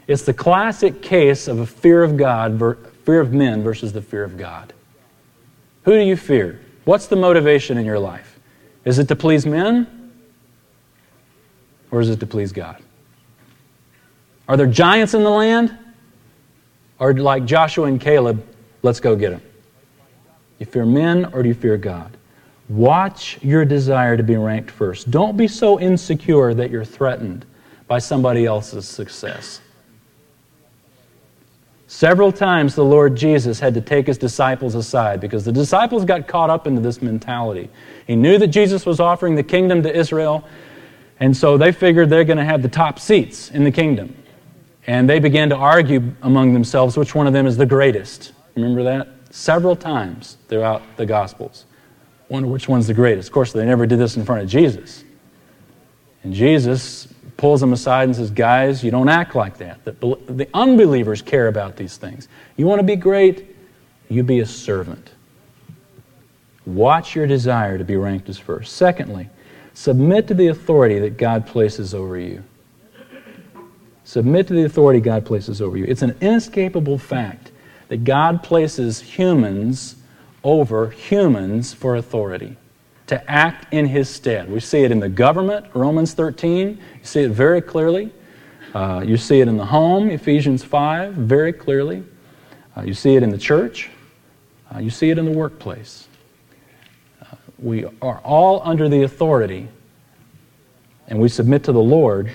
It's 0.08 0.24
the 0.24 0.34
classic 0.34 1.04
case 1.04 1.48
of 1.48 1.60
a 1.60 1.68
fear 1.68 2.02
of 2.02 2.18
God, 2.18 2.60
fear 3.04 3.20
of 3.20 3.32
men 3.32 3.62
versus 3.62 3.94
the 3.94 4.02
fear 4.02 4.24
of 4.24 4.38
God. 4.40 4.74
Who 5.84 5.92
do 5.92 6.00
you 6.00 6.18
fear? 6.18 6.62
What's 6.86 7.08
the 7.08 7.16
motivation 7.16 7.78
in 7.78 7.86
your 7.86 8.00
life? 8.00 8.40
Is 8.86 9.00
it 9.00 9.08
to 9.10 9.16
please 9.16 9.46
men? 9.46 10.12
Or 11.92 12.00
is 12.00 12.10
it 12.10 12.20
to 12.20 12.28
please 12.28 12.52
God? 12.52 12.82
Are 14.48 14.56
there 14.56 14.68
giants 14.68 15.14
in 15.14 15.24
the 15.24 15.30
land? 15.30 15.78
Or 17.00 17.14
like 17.14 17.46
Joshua 17.46 17.88
and 17.88 18.00
Caleb, 18.00 18.46
let's 18.84 19.00
go 19.00 19.16
get 19.16 19.32
them? 19.32 19.42
You 20.60 20.66
fear 20.66 20.86
men 20.86 21.26
or 21.34 21.44
do 21.44 21.50
you 21.50 21.56
fear 21.56 21.78
God? 21.78 22.16
Watch 22.70 23.38
your 23.42 23.66
desire 23.66 24.16
to 24.18 24.24
be 24.24 24.36
ranked 24.38 24.72
first. 24.72 25.12
Don't 25.12 25.36
be 25.36 25.48
so 25.48 25.80
insecure 25.80 26.54
that 26.54 26.72
you're 26.72 26.86
threatened 26.86 27.46
by 27.88 28.00
somebody 28.00 28.46
else's 28.46 28.88
success. 28.88 29.62
Several 31.96 32.30
times 32.30 32.76
the 32.76 32.84
Lord 32.84 33.16
Jesus 33.16 33.58
had 33.58 33.74
to 33.76 33.80
take 33.80 34.08
his 34.08 34.18
disciples 34.18 34.76
aside 34.76 35.22
because 35.22 35.46
the 35.46 35.52
disciples 35.54 36.04
got 36.04 36.28
caught 36.28 36.50
up 36.50 36.68
into 36.68 36.82
this 36.82 37.02
mentality. 37.02 37.70
He 38.06 38.18
knew 38.18 38.38
that 38.38 38.48
Jesus 38.48 38.86
was 38.86 39.00
offering 39.00 39.36
the 39.36 39.44
kingdom 39.44 39.82
to 39.84 39.98
Israel, 39.98 40.44
and 41.22 41.38
so 41.38 41.58
they 41.58 41.72
figured 41.72 42.10
they're 42.10 42.26
going 42.26 42.38
to 42.38 42.44
have 42.44 42.62
the 42.62 42.68
top 42.68 43.00
seats 43.00 43.50
in 43.50 43.64
the 43.64 43.72
kingdom. 43.72 44.14
And 44.86 45.10
they 45.10 45.20
began 45.20 45.48
to 45.52 45.56
argue 45.56 46.12
among 46.22 46.52
themselves 46.52 46.98
which 46.98 47.16
one 47.16 47.28
of 47.28 47.34
them 47.34 47.48
is 47.48 47.56
the 47.56 47.66
greatest. 47.66 48.34
Remember 48.56 48.84
that? 48.84 49.08
Several 49.30 49.78
times 49.78 50.36
throughout 50.50 50.82
the 50.98 51.06
Gospels. 51.06 51.64
Wonder 52.28 52.50
which 52.50 52.68
one's 52.68 52.88
the 52.88 52.94
greatest. 52.94 53.30
Of 53.30 53.34
course, 53.34 53.54
they 53.54 53.64
never 53.64 53.86
did 53.86 54.00
this 54.00 54.18
in 54.18 54.26
front 54.26 54.42
of 54.42 54.50
Jesus. 54.50 55.06
And 56.24 56.34
Jesus 56.34 57.08
pulls 57.38 57.62
them 57.62 57.74
aside 57.74 58.04
and 58.06 58.16
says, 58.16 58.32
Guys, 58.32 58.84
you 58.84 58.92
don't 58.92 59.10
act 59.10 59.36
like 59.36 59.58
that. 59.58 59.84
The, 59.86 60.48
unbelievers 60.54 61.22
care 61.22 61.48
about 61.48 61.76
these 61.76 61.98
things. 61.98 62.28
You 62.58 62.66
want 62.66 62.80
to 62.80 62.86
be 62.86 62.96
great? 62.96 63.56
You 64.10 64.24
be 64.24 64.40
a 64.40 64.46
servant. 64.46 65.12
Watch 66.66 67.16
your 67.16 67.28
desire 67.28 67.78
to 67.78 67.84
be 67.84 67.96
ranked 67.96 68.30
as 68.30 68.38
first. 68.38 68.76
Secondly, 68.76 69.30
submit 69.74 70.28
to 70.28 70.34
the 70.34 70.48
authority 70.48 71.00
that 71.00 71.18
God 71.18 71.46
places 71.46 71.94
over 71.94 72.18
you. 72.18 72.44
Submit 74.04 74.48
to 74.48 74.54
the 74.54 74.66
authority 74.66 75.00
God 75.00 75.26
places 75.26 75.62
over 75.62 75.78
you. 75.78 75.86
It's 75.86 76.04
an 76.04 76.16
inescapable 76.22 76.98
fact 76.98 77.52
that 77.88 78.04
God 78.04 78.44
places 78.44 79.02
humans 79.02 79.96
over 80.44 80.90
humans 80.90 81.74
for 81.74 81.96
authority 81.96 82.56
to 83.08 83.32
act 83.32 83.72
in 83.74 83.86
his 83.86 84.10
stead. 84.10 84.50
We 84.50 84.60
see 84.60 84.84
it 84.84 84.92
in 84.92 85.00
the 85.00 85.10
government, 85.10 85.68
Romans 85.74 86.14
13. 86.14 86.70
You 86.70 86.78
see 87.04 87.22
it 87.22 87.32
very 87.32 87.62
clearly. 87.62 88.12
Uh, 88.74 89.04
you 89.06 89.16
see 89.16 89.40
it 89.40 89.48
in 89.48 89.58
the 89.58 89.66
home, 89.66 90.10
Ephesians 90.10 90.64
5, 90.64 91.14
very 91.14 91.54
clearly. 91.54 92.04
Uh, 92.76 92.82
you 92.82 92.94
see 92.94 93.16
it 93.16 93.24
in 93.24 93.30
the 93.30 93.38
church. 93.38 93.90
Uh, 94.74 94.80
you 94.80 94.90
see 94.90 95.10
it 95.10 95.18
in 95.18 95.26
the 95.26 95.32
workplace. 95.32 96.08
Uh, 97.22 97.36
we 97.60 97.86
are 98.02 98.20
all 98.20 98.62
under 98.66 98.90
the 98.90 99.04
authority, 99.04 99.68
and 101.08 101.20
we 101.20 101.30
submit 101.30 101.64
to 101.64 101.72
the 101.72 101.82
Lord 101.82 102.32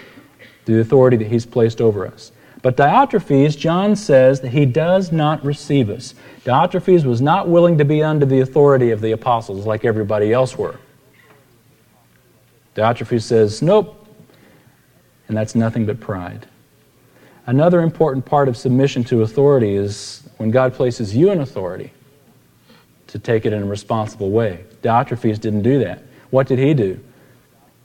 the 0.65 0.81
authority 0.81 1.17
that 1.17 1.27
he's 1.27 1.45
placed 1.45 1.81
over 1.81 2.07
us. 2.07 2.33
But 2.63 2.77
Diotrephes, 2.77 3.57
John 3.57 3.97
says 3.97 4.41
that 4.41 4.51
he 4.51 4.67
does 4.67 5.13
not 5.13 5.43
receive 5.45 5.89
us. 5.89 6.15
Diotrephes 6.45 7.05
was 7.05 7.21
not 7.21 7.49
willing 7.49 7.79
to 7.79 7.85
be 7.85 8.03
under 8.03 8.27
the 8.27 8.41
authority 8.41 8.91
of 8.91 9.01
the 9.01 9.13
apostles 9.13 9.67
like 9.67 9.85
everybody 9.85 10.33
else 10.33 10.59
were. 10.59 10.79
Diotrephes 12.75 13.23
says, 13.23 13.63
Nope. 13.63 13.97
And 15.29 15.37
that's 15.37 15.55
nothing 15.55 15.87
but 15.87 16.01
pride. 16.01 16.47
Another 17.47 17.81
important 17.81 18.25
part 18.25 18.49
of 18.49 18.57
submission 18.57 19.05
to 19.05 19.23
authority 19.23 19.75
is 19.75 20.29
when 20.37 20.51
God 20.51 20.75
places 20.75 21.17
you 21.17 21.31
in 21.31 21.41
authority 21.41 21.93
to 23.07 23.19
take 23.19 23.47
it 23.47 23.53
in 23.53 23.63
a 23.63 23.67
responsible 23.67 24.31
way. 24.31 24.65
Diotrephes 24.83 25.41
didn't 25.41 25.63
do 25.63 25.79
that. 25.81 26.03
What 26.31 26.47
did 26.47 26.59
he 26.59 26.75
do? 26.75 27.01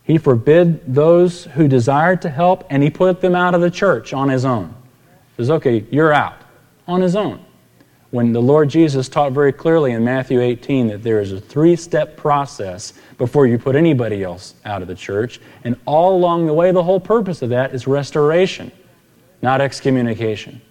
He 0.05 0.19
forbid 0.19 0.93
those 0.93 1.45
who 1.45 1.67
desired 1.67 2.21
to 2.21 2.29
help, 2.29 2.63
and 2.69 2.83
he 2.83 2.89
put 2.91 3.21
them 3.21 3.35
out 3.35 3.55
of 3.55 3.61
the 3.61 3.71
church 3.71 4.13
on 4.13 4.29
his 4.29 4.45
own. 4.45 4.73
He 5.35 5.43
says, 5.43 5.51
okay, 5.51 5.85
you're 5.89 6.13
out 6.13 6.37
on 6.87 7.01
his 7.01 7.15
own. 7.15 7.43
When 8.11 8.31
the 8.31 8.41
Lord 8.41 8.69
Jesus 8.69 9.09
taught 9.09 9.31
very 9.31 9.51
clearly 9.51 9.91
in 9.91 10.03
Matthew 10.03 10.39
18 10.39 10.87
that 10.87 11.03
there 11.03 11.19
is 11.19 11.31
a 11.31 11.41
three 11.41 11.75
step 11.75 12.15
process 12.15 12.93
before 13.17 13.47
you 13.47 13.57
put 13.57 13.75
anybody 13.75 14.23
else 14.23 14.53
out 14.63 14.83
of 14.83 14.87
the 14.87 14.95
church, 14.95 15.41
and 15.63 15.75
all 15.85 16.15
along 16.15 16.45
the 16.45 16.53
way, 16.53 16.71
the 16.71 16.83
whole 16.83 16.99
purpose 16.99 17.41
of 17.41 17.49
that 17.49 17.73
is 17.73 17.87
restoration, 17.87 18.71
not 19.41 19.59
excommunication. 19.59 20.61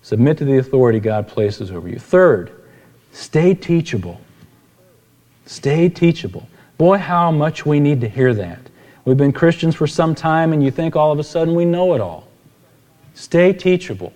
Submit 0.00 0.38
to 0.38 0.46
the 0.46 0.56
authority 0.56 1.00
God 1.00 1.28
places 1.28 1.70
over 1.70 1.86
you. 1.86 1.98
Third, 1.98 2.50
stay 3.12 3.52
teachable. 3.52 4.18
Stay 5.44 5.90
teachable. 5.90 6.48
Boy, 6.78 6.98
how 6.98 7.32
much 7.32 7.66
we 7.66 7.80
need 7.80 8.00
to 8.02 8.08
hear 8.08 8.32
that. 8.32 8.60
We've 9.04 9.16
been 9.16 9.32
Christians 9.32 9.74
for 9.74 9.88
some 9.88 10.14
time, 10.14 10.52
and 10.52 10.62
you 10.62 10.70
think 10.70 10.94
all 10.94 11.10
of 11.10 11.18
a 11.18 11.24
sudden 11.24 11.54
we 11.54 11.64
know 11.64 11.94
it 11.94 12.00
all. 12.00 12.28
Stay 13.14 13.52
teachable. 13.52 14.12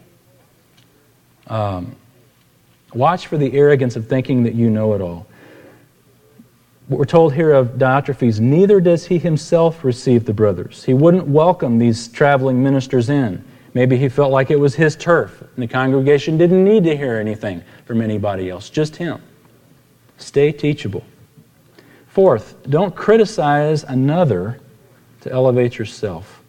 Um, 1.49 1.97
watch 2.95 3.27
for 3.27 3.37
the 3.37 3.53
arrogance 3.53 3.97
of 3.97 4.07
thinking 4.07 4.45
that 4.45 4.55
you 4.55 4.71
know 4.71 4.95
it 4.95 5.01
all. 5.01 5.27
What 6.87 6.99
we're 6.99 7.05
told 7.05 7.35
here 7.35 7.53
of 7.53 7.79
Diotrephes, 7.79 8.39
neither 8.39 8.81
does 8.81 9.07
he 9.07 9.19
himself 9.19 9.83
receive 9.83 10.25
the 10.25 10.35
brothers. 10.35 10.85
He 10.85 10.95
wouldn't 10.95 11.27
welcome 11.27 11.79
these 11.79 12.07
traveling 12.09 12.63
ministers 12.63 13.09
in. 13.09 13.45
Maybe 13.75 13.97
he 13.97 14.09
felt 14.09 14.31
like 14.31 14.51
it 14.51 14.61
was 14.61 14.75
his 14.75 14.95
turf, 14.95 15.41
and 15.41 15.63
the 15.63 15.67
congregation 15.67 16.39
didn't 16.39 16.63
need 16.63 16.85
to 16.85 16.97
hear 16.97 17.17
anything 17.17 17.65
from 17.87 18.03
anybody 18.03 18.51
else, 18.51 18.71
just 18.71 18.97
him. 18.97 19.21
Stay 20.19 20.53
teachable. 20.53 21.03
Fourth, 22.13 22.57
don't 22.69 22.95
criticize 22.95 23.85
another 23.85 24.61
to 25.23 25.33
elevate 25.33 25.79
yourself. 25.79 26.43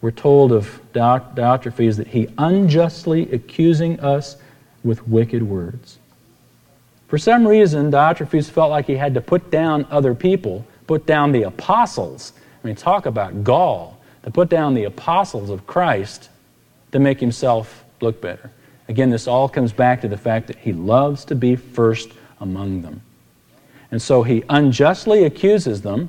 We're 0.00 0.12
told 0.12 0.50
of 0.50 0.80
Diotrephes 0.94 1.98
that 1.98 2.06
he 2.06 2.28
unjustly 2.38 3.30
accusing 3.30 4.00
us 4.00 4.38
with 4.82 5.06
wicked 5.06 5.42
words. 5.42 5.98
For 7.08 7.18
some 7.18 7.46
reason, 7.46 7.90
Diotrephes 7.90 8.48
felt 8.48 8.70
like 8.70 8.86
he 8.86 8.96
had 8.96 9.12
to 9.12 9.20
put 9.20 9.50
down 9.50 9.86
other 9.90 10.14
people, 10.14 10.64
put 10.86 11.04
down 11.04 11.32
the 11.32 11.42
apostles. 11.42 12.32
I 12.62 12.66
mean, 12.66 12.76
talk 12.76 13.04
about 13.04 13.44
gall, 13.44 14.00
to 14.22 14.30
put 14.30 14.48
down 14.48 14.72
the 14.72 14.84
apostles 14.84 15.50
of 15.50 15.66
Christ 15.66 16.30
to 16.92 16.98
make 16.98 17.20
himself 17.20 17.84
look 18.00 18.22
better. 18.22 18.50
Again, 18.88 19.10
this 19.10 19.28
all 19.28 19.50
comes 19.50 19.74
back 19.74 20.00
to 20.00 20.08
the 20.08 20.16
fact 20.16 20.46
that 20.46 20.56
he 20.56 20.72
loves 20.72 21.26
to 21.26 21.34
be 21.34 21.56
first 21.56 22.10
among 22.40 22.80
them. 22.80 23.02
And 23.94 24.02
so 24.02 24.24
he 24.24 24.42
unjustly 24.48 25.22
accuses 25.22 25.82
them. 25.82 26.08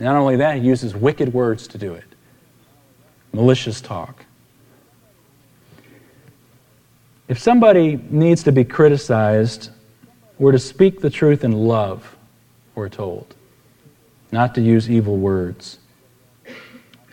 Not 0.00 0.16
only 0.16 0.34
that, 0.34 0.56
he 0.56 0.66
uses 0.66 0.96
wicked 0.96 1.32
words 1.32 1.68
to 1.68 1.78
do 1.78 1.94
it 1.94 2.02
malicious 3.32 3.80
talk. 3.80 4.24
If 7.28 7.38
somebody 7.38 8.00
needs 8.10 8.42
to 8.42 8.50
be 8.50 8.64
criticized, 8.64 9.70
we're 10.40 10.50
to 10.50 10.58
speak 10.58 11.00
the 11.00 11.08
truth 11.08 11.44
in 11.44 11.52
love, 11.52 12.16
we're 12.74 12.88
told, 12.88 13.36
not 14.32 14.56
to 14.56 14.60
use 14.60 14.90
evil 14.90 15.18
words. 15.18 15.78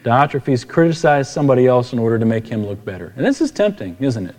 Diotrephes 0.04 0.68
criticized 0.68 1.30
somebody 1.30 1.68
else 1.68 1.94
in 1.94 2.00
order 2.00 2.18
to 2.18 2.26
make 2.26 2.48
him 2.48 2.66
look 2.66 2.84
better. 2.84 3.14
And 3.18 3.24
this 3.24 3.40
is 3.40 3.52
tempting, 3.52 3.98
isn't 4.00 4.26
it? 4.26 4.36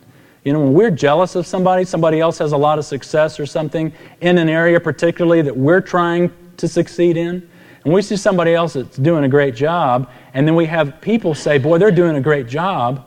You 0.46 0.52
know, 0.52 0.60
when 0.60 0.74
we're 0.74 0.92
jealous 0.92 1.34
of 1.34 1.44
somebody, 1.44 1.84
somebody 1.84 2.20
else 2.20 2.38
has 2.38 2.52
a 2.52 2.56
lot 2.56 2.78
of 2.78 2.84
success 2.84 3.40
or 3.40 3.46
something 3.46 3.92
in 4.20 4.38
an 4.38 4.48
area 4.48 4.78
particularly 4.78 5.42
that 5.42 5.56
we're 5.56 5.80
trying 5.80 6.30
to 6.58 6.68
succeed 6.68 7.16
in, 7.16 7.50
and 7.84 7.92
we 7.92 8.00
see 8.00 8.16
somebody 8.16 8.54
else 8.54 8.74
that's 8.74 8.96
doing 8.96 9.24
a 9.24 9.28
great 9.28 9.56
job, 9.56 10.08
and 10.34 10.46
then 10.46 10.54
we 10.54 10.64
have 10.66 11.00
people 11.00 11.34
say, 11.34 11.58
Boy, 11.58 11.78
they're 11.78 11.90
doing 11.90 12.14
a 12.14 12.20
great 12.20 12.46
job. 12.46 13.04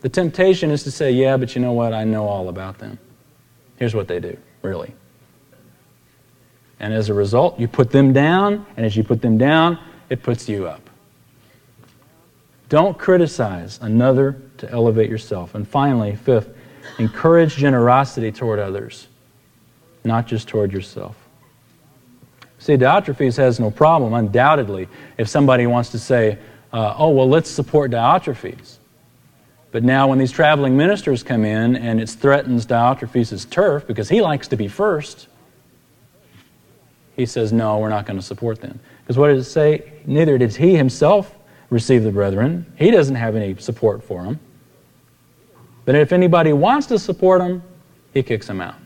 The 0.00 0.08
temptation 0.08 0.70
is 0.70 0.84
to 0.84 0.90
say, 0.90 1.12
Yeah, 1.12 1.36
but 1.36 1.54
you 1.54 1.60
know 1.60 1.74
what? 1.74 1.92
I 1.92 2.04
know 2.04 2.26
all 2.26 2.48
about 2.48 2.78
them. 2.78 2.98
Here's 3.76 3.94
what 3.94 4.08
they 4.08 4.18
do, 4.18 4.34
really. 4.62 4.94
And 6.80 6.94
as 6.94 7.10
a 7.10 7.14
result, 7.14 7.60
you 7.60 7.68
put 7.68 7.90
them 7.90 8.14
down, 8.14 8.64
and 8.78 8.86
as 8.86 8.96
you 8.96 9.04
put 9.04 9.20
them 9.20 9.36
down, 9.36 9.78
it 10.08 10.22
puts 10.22 10.48
you 10.48 10.66
up. 10.66 10.81
Don't 12.72 12.96
criticize 12.96 13.78
another 13.82 14.40
to 14.56 14.70
elevate 14.70 15.10
yourself. 15.10 15.54
And 15.54 15.68
finally, 15.68 16.16
fifth, 16.16 16.56
encourage 16.98 17.54
generosity 17.54 18.32
toward 18.32 18.58
others, 18.58 19.08
not 20.04 20.26
just 20.26 20.48
toward 20.48 20.72
yourself. 20.72 21.14
See, 22.58 22.78
Diotrephes 22.78 23.36
has 23.36 23.60
no 23.60 23.70
problem, 23.70 24.14
undoubtedly, 24.14 24.88
if 25.18 25.28
somebody 25.28 25.66
wants 25.66 25.90
to 25.90 25.98
say, 25.98 26.38
uh, 26.72 26.94
oh, 26.96 27.10
well, 27.10 27.28
let's 27.28 27.50
support 27.50 27.90
Diotrephes. 27.90 28.78
But 29.70 29.84
now, 29.84 30.08
when 30.08 30.16
these 30.16 30.32
traveling 30.32 30.74
ministers 30.74 31.22
come 31.22 31.44
in 31.44 31.76
and 31.76 32.00
it 32.00 32.08
threatens 32.08 32.64
Diotrephes' 32.64 33.50
turf 33.50 33.86
because 33.86 34.08
he 34.08 34.22
likes 34.22 34.48
to 34.48 34.56
be 34.56 34.66
first, 34.66 35.28
he 37.16 37.26
says, 37.26 37.52
no, 37.52 37.80
we're 37.80 37.90
not 37.90 38.06
going 38.06 38.18
to 38.18 38.24
support 38.24 38.62
them. 38.62 38.80
Because 39.02 39.18
what 39.18 39.28
does 39.28 39.46
it 39.46 39.50
say? 39.50 39.92
Neither 40.06 40.38
did 40.38 40.56
he 40.56 40.74
himself 40.74 41.36
receive 41.72 42.04
the 42.04 42.12
brethren. 42.12 42.70
He 42.76 42.90
doesn't 42.90 43.14
have 43.14 43.34
any 43.34 43.56
support 43.56 44.04
for 44.04 44.22
them. 44.22 44.38
But 45.86 45.94
if 45.94 46.12
anybody 46.12 46.52
wants 46.52 46.86
to 46.88 46.98
support 46.98 47.40
him, 47.40 47.62
he 48.12 48.22
kicks 48.22 48.46
them 48.46 48.60
out. 48.60 48.76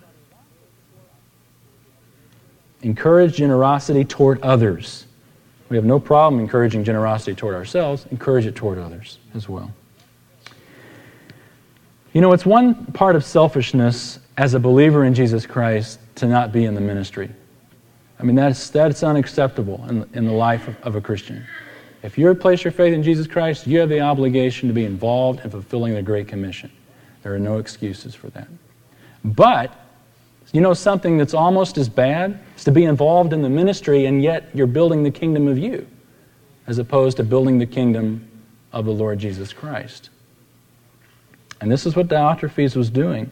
Encourage 2.83 3.35
generosity 3.35 4.05
toward 4.05 4.41
others. 4.43 5.07
We 5.69 5.77
have 5.77 5.85
no 5.85 5.99
problem 5.99 6.41
encouraging 6.41 6.85
generosity 6.85 7.35
toward 7.35 7.57
ourselves, 7.57 8.07
encourage 8.13 8.47
it 8.47 8.55
toward 8.55 8.79
others 8.79 9.19
as 9.35 9.49
well. 9.49 9.73
You 12.13 12.21
know, 12.21 12.33
it's 12.33 12.47
one 12.47 12.87
part 12.93 13.17
of 13.17 13.25
selfishness 13.25 14.21
as 14.37 14.55
a 14.55 14.61
believer 14.61 15.05
in 15.05 15.13
Jesus 15.13 15.45
Christ 15.45 15.99
to 16.15 16.27
not 16.27 16.53
be 16.53 16.67
in 16.67 16.75
the 16.75 16.81
ministry. 16.81 17.31
I 18.21 18.23
mean, 18.23 18.37
that's, 18.37 18.71
that's 18.71 19.03
unacceptable 19.03 19.85
in, 19.89 20.09
in 20.15 20.25
the 20.25 20.33
life 20.33 20.69
of, 20.69 20.81
of 20.83 20.95
a 20.95 21.01
Christian. 21.01 21.45
If 22.03 22.19
you 22.19 22.33
place 22.35 22.63
your 22.63 22.73
faith 22.73 22.95
in 22.95 23.03
Jesus 23.03 23.27
Christ, 23.27 23.67
you 23.67 23.79
have 23.79 23.89
the 23.89 24.01
obligation 24.01 24.69
to 24.69 24.75
be 24.75 24.85
involved 24.85 25.41
in 25.45 25.51
fulfilling 25.51 25.95
the 25.95 26.03
Great 26.03 26.29
Commission. 26.29 26.71
There 27.23 27.35
are 27.35 27.39
no 27.39 27.59
excuses 27.59 28.15
for 28.15 28.29
that. 28.31 28.49
But, 29.25 29.73
you 30.53 30.61
know 30.61 30.75
something 30.75 31.19
that's 31.19 31.35
almost 31.35 31.77
as 31.77 31.89
bad? 31.89 32.39
Is 32.57 32.65
to 32.65 32.71
be 32.71 32.85
involved 32.85 33.33
in 33.33 33.43
the 33.43 33.49
ministry 33.49 34.07
and 34.07 34.23
yet 34.23 34.49
you're 34.55 34.67
building 34.67 35.03
the 35.03 35.11
kingdom 35.11 35.49
of 35.49 35.59
you, 35.59 35.87
as 36.67 36.79
opposed 36.79 37.17
to 37.17 37.25
building 37.25 37.59
the 37.59 37.67
kingdom 37.67 38.27
of 38.73 38.85
the 38.85 38.93
Lord 38.93 39.19
Jesus 39.19 39.53
Christ. 39.53 40.11
And 41.61 41.71
this 41.71 41.87
is 41.87 41.97
what 41.97 42.09
Diotrephes 42.09 42.77
was 42.77 42.91
doing. 42.91 43.31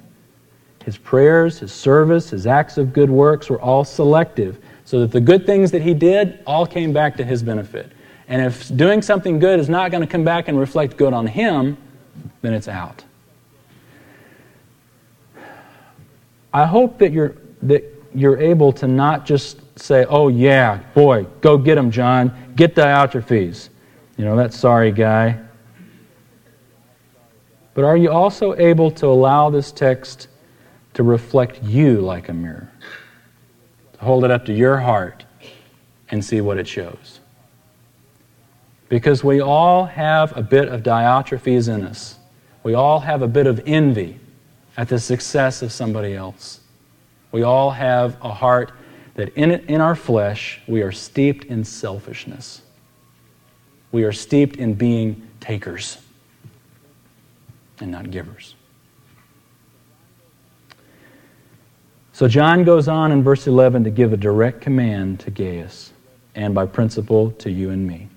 His 0.85 0.98
prayers, 0.98 1.59
his 1.61 1.72
service, 1.72 2.31
his 2.31 2.46
acts 2.46 2.77
of 2.77 2.92
good 2.92 3.11
works 3.11 3.48
were 3.48 3.61
all 3.61 3.85
selective, 3.85 4.59
so 4.85 5.00
that 5.00 5.12
the 5.12 5.20
good 5.20 5.46
things 5.46 5.70
that 5.70 5.83
he 5.83 5.94
did 5.94 6.40
all 6.46 6.66
came 6.66 6.92
back 6.92 7.16
to 7.16 7.24
his 7.24 7.42
benefit. 7.42 7.90
And 8.29 8.43
if 8.43 8.75
doing 8.75 9.03
something 9.03 9.39
good 9.39 9.61
is 9.61 9.69
not 9.69 9.91
going 9.91 10.01
to 10.01 10.07
come 10.07 10.25
back 10.25 10.49
and 10.49 10.59
reflect 10.59 10.97
good 10.97 11.13
on 11.13 11.27
him, 11.27 11.77
then 12.43 12.55
it's 12.55 12.69
out. 12.69 13.05
I 16.53 16.65
hope 16.65 16.99
that 16.99 17.13
you're, 17.13 17.37
that 17.63 17.85
you're 18.15 18.39
able 18.39 18.73
to 18.75 18.87
not 18.87 19.27
just 19.27 19.59
say, 19.79 20.05
oh, 20.09 20.29
yeah, 20.29 20.79
boy, 20.95 21.25
go 21.41 21.59
get 21.59 21.77
him, 21.77 21.91
John. 21.91 22.53
Get 22.55 22.75
Diotrephes. 22.75 23.71
You 24.17 24.25
know, 24.25 24.37
that 24.37 24.55
sorry 24.55 24.93
guy. 24.93 25.41
But 27.75 27.85
are 27.85 27.97
you 27.97 28.11
also 28.11 28.55
able 28.55 28.93
to 28.93 29.07
allow 29.07 29.51
this 29.51 29.73
text 29.73 30.29
to 30.95 31.03
reflect 31.03 31.61
you 31.65 32.01
like 32.01 32.29
a 32.29 32.33
mirror? 32.33 32.71
To 33.95 33.99
hold 33.99 34.25
it 34.25 34.31
up 34.31 34.45
to 34.45 34.55
your 34.55 34.79
heart 34.79 35.25
and 36.11 36.25
see 36.25 36.41
what 36.41 36.57
it 36.57 36.69
shows? 36.69 37.13
Because 38.88 39.25
we 39.25 39.40
all 39.40 39.87
have 39.87 40.37
a 40.37 40.42
bit 40.42 40.68
of 40.68 40.83
Diotrephes 40.83 41.75
in 41.75 41.83
us. 41.85 42.16
We 42.62 42.75
all 42.75 43.01
have 43.01 43.23
a 43.23 43.29
bit 43.29 43.47
of 43.47 43.62
envy 43.66 44.18
at 44.77 44.88
the 44.88 44.99
success 44.99 45.62
of 45.62 45.73
somebody 45.73 46.14
else. 46.14 46.61
We 47.33 47.42
all 47.42 47.70
have 47.70 48.16
a 48.23 48.33
heart 48.33 48.73
that 49.14 49.33
in, 49.35 49.51
it, 49.51 49.64
in 49.66 49.81
our 49.81 49.94
flesh 49.94 50.61
we 50.66 50.83
are 50.83 50.92
steeped 50.92 51.44
in 51.44 51.64
selfishness. 51.64 52.62
We 53.92 54.05
are 54.05 54.12
steeped 54.12 54.57
in 54.57 54.75
being 54.75 55.29
takers 55.40 55.99
and 57.81 57.90
not 57.90 58.11
givers. 58.11 58.55
So 62.12 62.29
John 62.29 62.64
goes 62.64 62.87
on 62.87 63.11
in 63.11 63.23
verse 63.23 63.47
11 63.47 63.85
to 63.85 63.90
give 63.90 64.12
a 64.12 64.16
direct 64.16 64.61
command 64.61 65.20
to 65.20 65.31
Gaius 65.31 65.92
and 66.37 66.55
by 66.55 66.66
principle 66.66 67.33
to 67.33 67.51
you 67.51 67.70
and 67.70 67.87
me. 67.87 68.09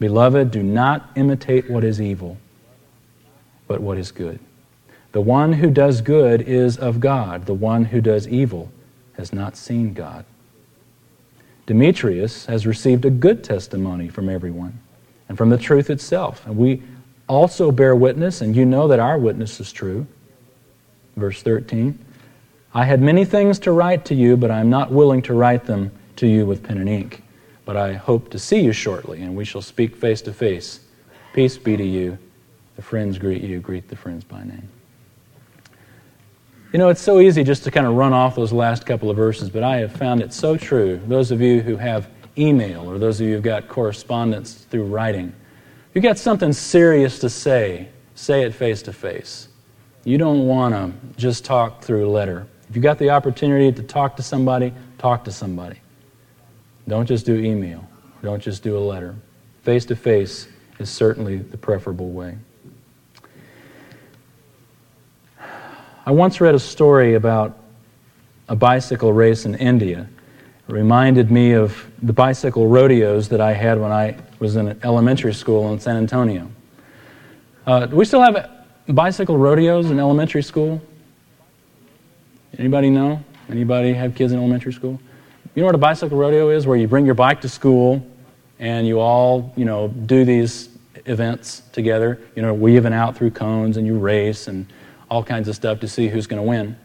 Beloved, 0.00 0.50
do 0.50 0.62
not 0.62 1.10
imitate 1.14 1.70
what 1.70 1.84
is 1.84 2.00
evil, 2.00 2.38
but 3.68 3.80
what 3.80 3.98
is 3.98 4.10
good. 4.10 4.40
The 5.12 5.20
one 5.20 5.52
who 5.52 5.70
does 5.70 6.00
good 6.00 6.42
is 6.42 6.76
of 6.76 7.00
God. 7.00 7.46
The 7.46 7.54
one 7.54 7.84
who 7.84 8.00
does 8.00 8.26
evil 8.26 8.72
has 9.14 9.32
not 9.32 9.56
seen 9.56 9.92
God. 9.92 10.24
Demetrius 11.66 12.46
has 12.46 12.66
received 12.66 13.04
a 13.04 13.10
good 13.10 13.44
testimony 13.44 14.08
from 14.08 14.28
everyone 14.28 14.80
and 15.28 15.36
from 15.36 15.50
the 15.50 15.58
truth 15.58 15.90
itself. 15.90 16.44
And 16.46 16.56
we 16.56 16.82
also 17.28 17.70
bear 17.70 17.94
witness, 17.94 18.40
and 18.40 18.56
you 18.56 18.64
know 18.64 18.88
that 18.88 18.98
our 18.98 19.18
witness 19.18 19.60
is 19.60 19.70
true. 19.70 20.06
Verse 21.16 21.42
13 21.42 21.98
I 22.72 22.84
had 22.84 23.02
many 23.02 23.24
things 23.24 23.58
to 23.60 23.72
write 23.72 24.04
to 24.06 24.14
you, 24.14 24.36
but 24.36 24.50
I 24.50 24.60
am 24.60 24.70
not 24.70 24.92
willing 24.92 25.22
to 25.22 25.34
write 25.34 25.66
them 25.66 25.90
to 26.16 26.26
you 26.26 26.46
with 26.46 26.62
pen 26.62 26.78
and 26.78 26.88
ink. 26.88 27.22
But 27.70 27.76
I 27.76 27.92
hope 27.92 28.30
to 28.30 28.38
see 28.40 28.58
you 28.58 28.72
shortly, 28.72 29.22
and 29.22 29.36
we 29.36 29.44
shall 29.44 29.62
speak 29.62 29.94
face 29.94 30.20
to 30.22 30.32
face. 30.32 30.80
Peace 31.32 31.56
be 31.56 31.76
to 31.76 31.84
you. 31.84 32.18
The 32.74 32.82
friends 32.82 33.16
greet 33.16 33.42
you. 33.44 33.60
Greet 33.60 33.86
the 33.86 33.94
friends 33.94 34.24
by 34.24 34.42
name. 34.42 34.68
You 36.72 36.80
know, 36.80 36.88
it's 36.88 37.00
so 37.00 37.20
easy 37.20 37.44
just 37.44 37.62
to 37.62 37.70
kind 37.70 37.86
of 37.86 37.94
run 37.94 38.12
off 38.12 38.34
those 38.34 38.52
last 38.52 38.86
couple 38.86 39.08
of 39.08 39.16
verses, 39.16 39.50
but 39.50 39.62
I 39.62 39.76
have 39.76 39.92
found 39.92 40.20
it 40.20 40.32
so 40.32 40.56
true. 40.56 41.00
Those 41.06 41.30
of 41.30 41.40
you 41.40 41.60
who 41.60 41.76
have 41.76 42.08
email, 42.36 42.90
or 42.90 42.98
those 42.98 43.20
of 43.20 43.28
you 43.28 43.34
who've 43.34 43.42
got 43.44 43.68
correspondence 43.68 44.54
through 44.54 44.86
writing, 44.86 45.32
if 45.90 45.94
you 45.94 46.00
got 46.00 46.18
something 46.18 46.52
serious 46.52 47.20
to 47.20 47.30
say, 47.30 47.88
say 48.16 48.42
it 48.42 48.52
face 48.52 48.82
to 48.82 48.92
face. 48.92 49.46
You 50.02 50.18
don't 50.18 50.48
want 50.48 50.74
to 50.74 50.92
just 51.16 51.44
talk 51.44 51.84
through 51.84 52.08
a 52.08 52.10
letter. 52.10 52.48
If 52.68 52.74
you've 52.74 52.82
got 52.82 52.98
the 52.98 53.10
opportunity 53.10 53.70
to 53.70 53.82
talk 53.84 54.16
to 54.16 54.24
somebody, 54.24 54.72
talk 54.98 55.22
to 55.22 55.30
somebody. 55.30 55.78
Don't 56.90 57.06
just 57.06 57.24
do 57.24 57.36
email. 57.36 57.88
Don't 58.20 58.42
just 58.42 58.64
do 58.64 58.76
a 58.76 58.80
letter. 58.80 59.14
Face 59.62 59.84
to 59.86 59.94
face 59.94 60.48
is 60.80 60.90
certainly 60.90 61.36
the 61.36 61.56
preferable 61.56 62.10
way. 62.10 62.36
I 66.04 66.10
once 66.10 66.40
read 66.40 66.56
a 66.56 66.58
story 66.58 67.14
about 67.14 67.56
a 68.48 68.56
bicycle 68.56 69.12
race 69.12 69.44
in 69.44 69.54
India. 69.54 70.08
It 70.68 70.72
reminded 70.72 71.30
me 71.30 71.52
of 71.52 71.86
the 72.02 72.12
bicycle 72.12 72.66
rodeos 72.66 73.28
that 73.28 73.40
I 73.40 73.52
had 73.52 73.80
when 73.80 73.92
I 73.92 74.16
was 74.40 74.56
in 74.56 74.76
elementary 74.82 75.32
school 75.32 75.72
in 75.72 75.78
San 75.78 75.96
Antonio. 75.96 76.50
Uh, 77.68 77.86
do 77.86 77.94
we 77.94 78.04
still 78.04 78.20
have 78.20 78.50
bicycle 78.88 79.38
rodeos 79.38 79.92
in 79.92 80.00
elementary 80.00 80.42
school? 80.42 80.82
Anybody 82.58 82.90
know? 82.90 83.22
Anybody 83.48 83.92
have 83.92 84.16
kids 84.16 84.32
in 84.32 84.40
elementary 84.40 84.72
school? 84.72 84.98
You 85.54 85.62
know 85.62 85.66
what 85.66 85.74
a 85.74 85.78
bicycle 85.78 86.16
rodeo 86.16 86.50
is? 86.50 86.64
Where 86.64 86.76
you 86.76 86.86
bring 86.86 87.04
your 87.04 87.16
bike 87.16 87.40
to 87.40 87.48
school 87.48 88.06
and 88.60 88.86
you 88.86 89.00
all, 89.00 89.52
you 89.56 89.64
know, 89.64 89.88
do 89.88 90.24
these 90.24 90.68
events 91.06 91.62
together, 91.72 92.20
you 92.36 92.42
know, 92.42 92.54
weaving 92.54 92.92
out 92.92 93.16
through 93.16 93.32
cones 93.32 93.76
and 93.76 93.84
you 93.84 93.98
race 93.98 94.46
and 94.46 94.72
all 95.10 95.24
kinds 95.24 95.48
of 95.48 95.56
stuff 95.56 95.80
to 95.80 95.88
see 95.88 96.06
who's 96.06 96.28
going 96.28 96.40
to 96.40 96.48
win. 96.48 96.76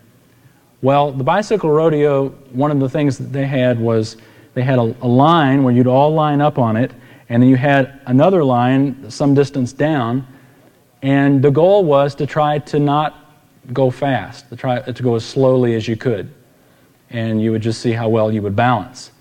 Well, 0.82 1.12
the 1.12 1.24
bicycle 1.24 1.70
rodeo, 1.70 2.30
one 2.54 2.72
of 2.72 2.80
the 2.80 2.90
things 2.90 3.20
that 3.20 3.32
they 3.32 3.46
had 3.46 3.80
was 3.80 4.18
they 4.56 4.64
had 4.64 4.80
a, 4.80 4.96
a, 5.02 5.08
line 5.08 5.64
where 5.64 5.74
you'd 5.74 5.86
all 5.86 6.14
line 6.14 6.42
up 6.42 6.58
on 6.58 6.76
it, 6.76 6.92
and 7.30 7.44
then 7.44 7.50
you 7.50 7.58
had 7.58 8.02
another 8.08 8.44
line 8.44 9.12
some 9.12 9.36
distance 9.36 9.74
down, 9.74 10.26
and 11.02 11.44
the 11.44 11.52
goal 11.52 11.84
was 11.84 12.16
to 12.16 12.26
try 12.26 12.60
to 12.60 12.80
not 12.80 13.16
go 13.74 13.92
fast, 13.92 14.50
to 14.50 14.56
try 14.56 14.80
to 14.80 15.04
go 15.04 15.16
as 15.16 15.26
slowly 15.26 15.76
as 15.76 15.88
you 15.88 15.96
could, 15.96 16.34
and 17.10 17.42
you 17.42 17.52
would 17.52 17.62
just 17.62 17.82
see 17.82 17.92
how 17.92 18.10
well 18.10 18.32
you 18.32 18.42
would 18.42 18.56
balance. 18.56 19.12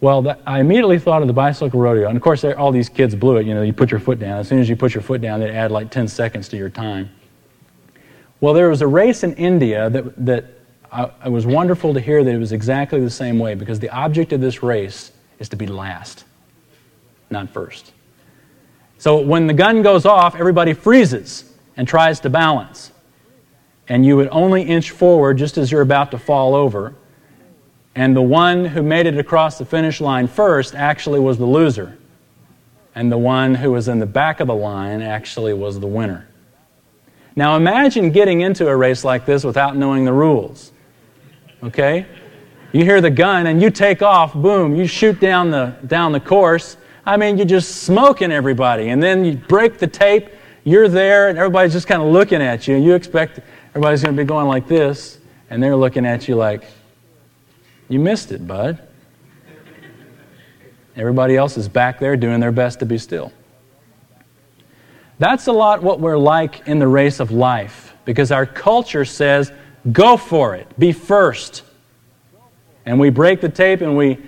Well, 0.00 0.22
that, 0.22 0.40
I 0.46 0.60
immediately 0.60 0.98
thought 0.98 1.22
of 1.22 1.28
the 1.28 1.34
bicycle 1.34 1.80
rodeo, 1.80 2.08
and 2.08 2.16
of 2.16 2.22
course, 2.22 2.44
all 2.44 2.72
these 2.72 2.88
kids 2.88 3.14
blew 3.14 3.38
it. 3.38 3.46
You 3.46 3.54
know, 3.54 3.62
you 3.62 3.72
put 3.72 3.90
your 3.90 4.00
foot 4.00 4.18
down. 4.18 4.38
As 4.38 4.48
soon 4.48 4.58
as 4.58 4.68
you 4.68 4.76
put 4.76 4.94
your 4.94 5.02
foot 5.02 5.20
down, 5.20 5.40
they 5.40 5.50
add 5.50 5.70
like 5.70 5.90
10 5.90 6.08
seconds 6.08 6.48
to 6.48 6.56
your 6.56 6.68
time. 6.68 7.10
Well, 8.40 8.52
there 8.52 8.68
was 8.68 8.82
a 8.82 8.86
race 8.86 9.24
in 9.24 9.32
India 9.34 9.88
that, 9.88 10.26
that 10.26 10.44
I, 10.92 11.10
it 11.24 11.30
was 11.30 11.46
wonderful 11.46 11.94
to 11.94 12.00
hear 12.00 12.22
that 12.22 12.30
it 12.30 12.38
was 12.38 12.52
exactly 12.52 13.00
the 13.00 13.10
same 13.10 13.38
way 13.38 13.54
because 13.54 13.80
the 13.80 13.88
object 13.90 14.32
of 14.32 14.40
this 14.40 14.62
race 14.62 15.12
is 15.38 15.48
to 15.48 15.56
be 15.56 15.66
last, 15.66 16.24
not 17.30 17.48
first. 17.50 17.92
So 18.98 19.20
when 19.20 19.46
the 19.46 19.54
gun 19.54 19.82
goes 19.82 20.06
off, 20.06 20.34
everybody 20.36 20.72
freezes 20.72 21.52
and 21.76 21.88
tries 21.88 22.20
to 22.20 22.30
balance. 22.30 22.92
And 23.88 24.04
you 24.04 24.16
would 24.16 24.28
only 24.30 24.62
inch 24.62 24.90
forward 24.90 25.38
just 25.38 25.58
as 25.58 25.70
you're 25.70 25.82
about 25.82 26.10
to 26.12 26.18
fall 26.18 26.54
over. 26.54 26.94
And 27.94 28.16
the 28.16 28.22
one 28.22 28.64
who 28.64 28.82
made 28.82 29.06
it 29.06 29.18
across 29.18 29.58
the 29.58 29.64
finish 29.64 30.00
line 30.00 30.26
first 30.26 30.74
actually 30.74 31.20
was 31.20 31.38
the 31.38 31.46
loser. 31.46 31.96
And 32.94 33.10
the 33.10 33.18
one 33.18 33.54
who 33.54 33.72
was 33.72 33.88
in 33.88 33.98
the 33.98 34.06
back 34.06 34.40
of 34.40 34.46
the 34.46 34.54
line 34.54 35.02
actually 35.02 35.52
was 35.52 35.80
the 35.80 35.86
winner. 35.86 36.28
Now 37.36 37.56
imagine 37.56 38.10
getting 38.10 38.40
into 38.40 38.68
a 38.68 38.76
race 38.76 39.04
like 39.04 39.26
this 39.26 39.44
without 39.44 39.76
knowing 39.76 40.04
the 40.04 40.12
rules. 40.12 40.72
Okay? 41.62 42.06
You 42.72 42.84
hear 42.84 43.00
the 43.00 43.10
gun 43.10 43.46
and 43.46 43.62
you 43.62 43.70
take 43.70 44.02
off, 44.02 44.34
boom, 44.34 44.74
you 44.74 44.86
shoot 44.86 45.20
down 45.20 45.50
the, 45.50 45.76
down 45.86 46.12
the 46.12 46.20
course. 46.20 46.76
I 47.06 47.16
mean, 47.16 47.36
you're 47.36 47.46
just 47.46 47.82
smoking 47.82 48.32
everybody. 48.32 48.88
And 48.88 49.02
then 49.02 49.24
you 49.24 49.36
break 49.36 49.78
the 49.78 49.86
tape, 49.86 50.28
you're 50.64 50.88
there, 50.88 51.28
and 51.28 51.38
everybody's 51.38 51.72
just 51.72 51.86
kind 51.86 52.02
of 52.02 52.08
looking 52.08 52.40
at 52.42 52.66
you. 52.66 52.76
And 52.76 52.84
you 52.84 52.94
expect 52.94 53.40
everybody's 53.74 54.04
going 54.04 54.14
to 54.14 54.22
be 54.22 54.26
going 54.26 54.46
like 54.46 54.68
this, 54.68 55.18
and 55.50 55.60
they're 55.60 55.74
looking 55.74 56.06
at 56.06 56.28
you 56.28 56.36
like, 56.36 56.64
you 57.88 57.98
missed 57.98 58.30
it, 58.30 58.46
bud. 58.46 58.78
Everybody 60.94 61.36
else 61.36 61.56
is 61.56 61.68
back 61.68 61.98
there 61.98 62.16
doing 62.16 62.38
their 62.38 62.52
best 62.52 62.78
to 62.78 62.86
be 62.86 62.98
still. 62.98 63.32
That's 65.18 65.48
a 65.48 65.52
lot 65.52 65.82
what 65.82 65.98
we're 65.98 66.16
like 66.16 66.68
in 66.68 66.78
the 66.78 66.86
race 66.86 67.18
of 67.18 67.32
life 67.32 67.94
because 68.04 68.30
our 68.30 68.46
culture 68.46 69.04
says, 69.04 69.50
go 69.90 70.16
for 70.16 70.54
it, 70.54 70.78
be 70.78 70.92
first. 70.92 71.64
And 72.86 73.00
we 73.00 73.10
break 73.10 73.40
the 73.40 73.48
tape 73.48 73.80
and 73.80 73.96
we 73.96 74.18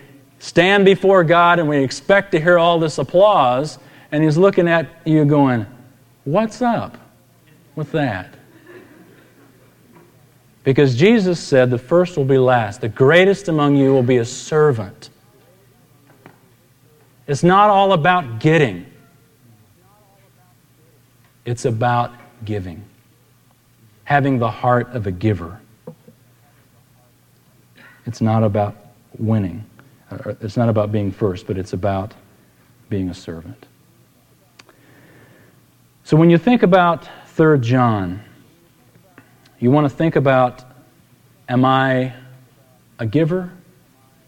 stand 0.41 0.85
before 0.85 1.23
God 1.23 1.61
and 1.61 1.69
we 1.69 1.79
expect 1.79 2.33
to 2.33 2.41
hear 2.41 2.59
all 2.59 2.81
this 2.81 2.99
applause, 2.99 3.79
and 4.11 4.25
He's 4.25 4.37
looking 4.37 4.67
at 4.67 4.89
you 5.05 5.25
going, 5.25 5.67
What's 6.25 6.61
up 6.61 6.99
with 7.77 7.93
that? 7.93 8.36
Because 10.67 10.97
Jesus 10.97 11.39
said, 11.39 11.71
The 11.71 11.79
first 11.79 12.17
will 12.17 12.25
be 12.25 12.39
last, 12.39 12.81
the 12.81 12.89
greatest 12.89 13.47
among 13.47 13.77
you 13.77 13.93
will 13.93 14.03
be 14.03 14.17
a 14.17 14.25
servant. 14.25 15.11
It's 17.29 17.45
not 17.45 17.71
all 17.71 17.93
about 17.93 18.41
getting, 18.41 18.85
it's 21.45 21.67
about 21.67 22.13
giving, 22.45 22.83
having 24.03 24.41
the 24.41 24.51
heart 24.51 24.89
of 24.89 25.07
a 25.07 25.13
giver. 25.13 25.61
It's 28.05 28.21
not 28.21 28.43
about 28.43 28.77
winning. 29.19 29.65
It's 30.41 30.57
not 30.57 30.69
about 30.69 30.91
being 30.91 31.13
first, 31.13 31.47
but 31.47 31.57
it's 31.57 31.75
about 31.75 32.13
being 32.89 33.09
a 33.09 33.15
servant. 33.15 33.67
So 36.03 36.17
when 36.17 36.29
you 36.29 36.39
think 36.39 36.65
about 36.65 37.09
3 37.27 37.61
John, 37.61 38.21
you 39.59 39.71
want 39.71 39.91
to 39.91 39.97
think 39.97 40.17
about 40.17 40.65
am 41.49 41.65
I 41.65 42.13
a 42.99 43.07
giver 43.07 43.53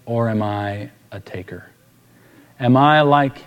or 0.06 0.28
am 0.28 0.42
I 0.42 0.90
a 1.10 1.20
taker? 1.20 1.70
Am 2.58 2.76
I 2.76 3.02
like 3.02 3.38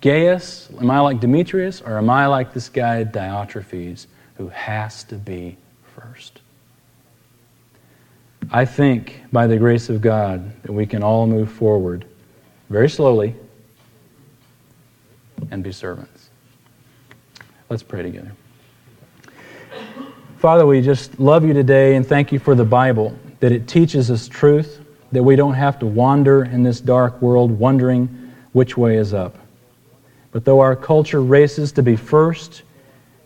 Gaius? 0.00 0.68
Am 0.78 0.90
I 0.90 1.00
like 1.00 1.20
Demetrius? 1.20 1.80
Or 1.80 1.98
am 1.98 2.10
I 2.10 2.26
like 2.26 2.52
this 2.52 2.68
guy 2.68 3.04
Diotrephes 3.04 4.06
who 4.34 4.48
has 4.48 5.04
to 5.04 5.16
be 5.16 5.56
first? 5.94 6.40
I 8.50 8.64
think 8.64 9.22
by 9.32 9.46
the 9.46 9.58
grace 9.58 9.88
of 9.88 10.00
God 10.00 10.62
that 10.62 10.72
we 10.72 10.86
can 10.86 11.02
all 11.02 11.26
move 11.26 11.50
forward 11.50 12.04
very 12.68 12.88
slowly 12.88 13.34
and 15.50 15.62
be 15.62 15.72
servants. 15.72 16.30
Let's 17.68 17.82
pray 17.82 18.02
together. 18.02 18.32
Father, 20.40 20.64
we 20.64 20.80
just 20.80 21.20
love 21.20 21.44
you 21.44 21.52
today 21.52 21.96
and 21.96 22.06
thank 22.06 22.32
you 22.32 22.38
for 22.38 22.54
the 22.54 22.64
Bible, 22.64 23.14
that 23.40 23.52
it 23.52 23.68
teaches 23.68 24.10
us 24.10 24.26
truth, 24.26 24.80
that 25.12 25.22
we 25.22 25.36
don't 25.36 25.52
have 25.52 25.78
to 25.80 25.84
wander 25.84 26.44
in 26.44 26.62
this 26.62 26.80
dark 26.80 27.20
world 27.20 27.50
wondering 27.50 28.32
which 28.52 28.74
way 28.74 28.96
is 28.96 29.12
up. 29.12 29.36
But 30.32 30.46
though 30.46 30.60
our 30.60 30.74
culture 30.74 31.20
races 31.20 31.72
to 31.72 31.82
be 31.82 31.94
first, 31.94 32.62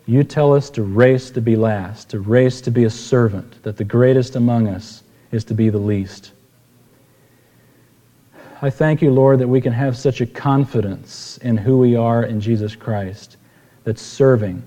you 0.06 0.24
tell 0.24 0.52
us 0.52 0.70
to 0.70 0.82
race 0.82 1.30
to 1.30 1.40
be 1.40 1.54
last, 1.54 2.10
to 2.10 2.18
race 2.18 2.60
to 2.62 2.72
be 2.72 2.82
a 2.82 2.90
servant, 2.90 3.62
that 3.62 3.76
the 3.76 3.84
greatest 3.84 4.34
among 4.34 4.66
us 4.66 5.04
is 5.30 5.44
to 5.44 5.54
be 5.54 5.70
the 5.70 5.78
least. 5.78 6.32
I 8.60 8.70
thank 8.70 9.00
you, 9.00 9.12
Lord, 9.12 9.38
that 9.38 9.46
we 9.46 9.60
can 9.60 9.72
have 9.72 9.96
such 9.96 10.20
a 10.20 10.26
confidence 10.26 11.38
in 11.42 11.58
who 11.58 11.78
we 11.78 11.94
are 11.94 12.24
in 12.24 12.40
Jesus 12.40 12.74
Christ, 12.74 13.36
that 13.84 14.00
serving 14.00 14.64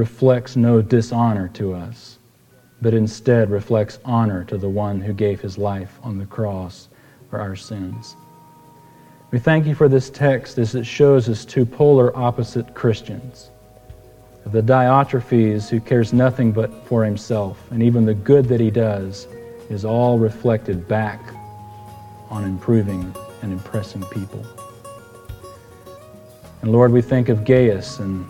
reflects 0.00 0.56
no 0.56 0.80
dishonor 0.80 1.46
to 1.48 1.74
us, 1.74 2.18
but 2.80 2.94
instead 2.94 3.50
reflects 3.50 3.98
honor 4.02 4.44
to 4.44 4.56
the 4.56 4.66
one 4.66 4.98
who 4.98 5.12
gave 5.12 5.42
his 5.42 5.58
life 5.58 5.98
on 6.02 6.16
the 6.16 6.24
cross 6.24 6.88
for 7.28 7.38
our 7.38 7.54
sins. 7.54 8.16
We 9.30 9.38
thank 9.38 9.66
you 9.66 9.74
for 9.74 9.90
this 9.90 10.08
text 10.08 10.56
as 10.56 10.74
it 10.74 10.86
shows 10.86 11.28
us 11.28 11.44
two 11.44 11.66
polar 11.66 12.16
opposite 12.16 12.74
Christians. 12.74 13.50
The 14.46 14.62
Diotrephes 14.62 15.68
who 15.68 15.80
cares 15.80 16.14
nothing 16.14 16.50
but 16.50 16.72
for 16.86 17.04
himself, 17.04 17.58
and 17.70 17.82
even 17.82 18.06
the 18.06 18.14
good 18.14 18.46
that 18.46 18.58
he 18.58 18.70
does 18.70 19.28
is 19.68 19.84
all 19.84 20.18
reflected 20.18 20.88
back 20.88 21.20
on 22.30 22.44
improving 22.44 23.14
and 23.42 23.52
impressing 23.52 24.02
people. 24.06 24.46
And 26.62 26.72
Lord, 26.72 26.90
we 26.90 27.02
think 27.02 27.28
of 27.28 27.44
Gaius 27.44 27.98
and, 27.98 28.26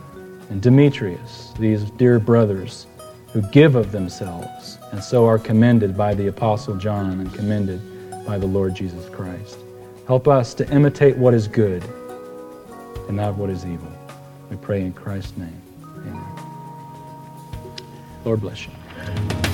and 0.51 0.61
Demetrius, 0.61 1.53
these 1.59 1.85
dear 1.93 2.19
brothers 2.19 2.87
who 3.33 3.41
give 3.51 3.77
of 3.77 3.93
themselves 3.93 4.79
and 4.93 5.03
so 5.03 5.25
are 5.27 5.39
commended 5.39 5.97
by 5.97 6.13
the 6.13 6.27
Apostle 6.27 6.77
John 6.77 7.21
and 7.21 7.33
commended 7.33 7.81
by 8.27 8.37
the 8.37 8.47
Lord 8.47 8.75
Jesus 8.75 9.09
Christ. 9.09 9.59
Help 10.07 10.27
us 10.27 10.53
to 10.55 10.69
imitate 10.71 11.17
what 11.17 11.33
is 11.33 11.47
good 11.47 11.85
and 13.07 13.17
not 13.17 13.37
what 13.37 13.49
is 13.49 13.65
evil. 13.65 13.93
We 14.51 14.57
pray 14.57 14.83
in 14.83 14.93
Christ's 14.93 15.37
name. 15.37 15.63
Amen. 15.85 16.25
Lord 18.25 18.41
bless 18.41 18.67
you. 18.67 19.50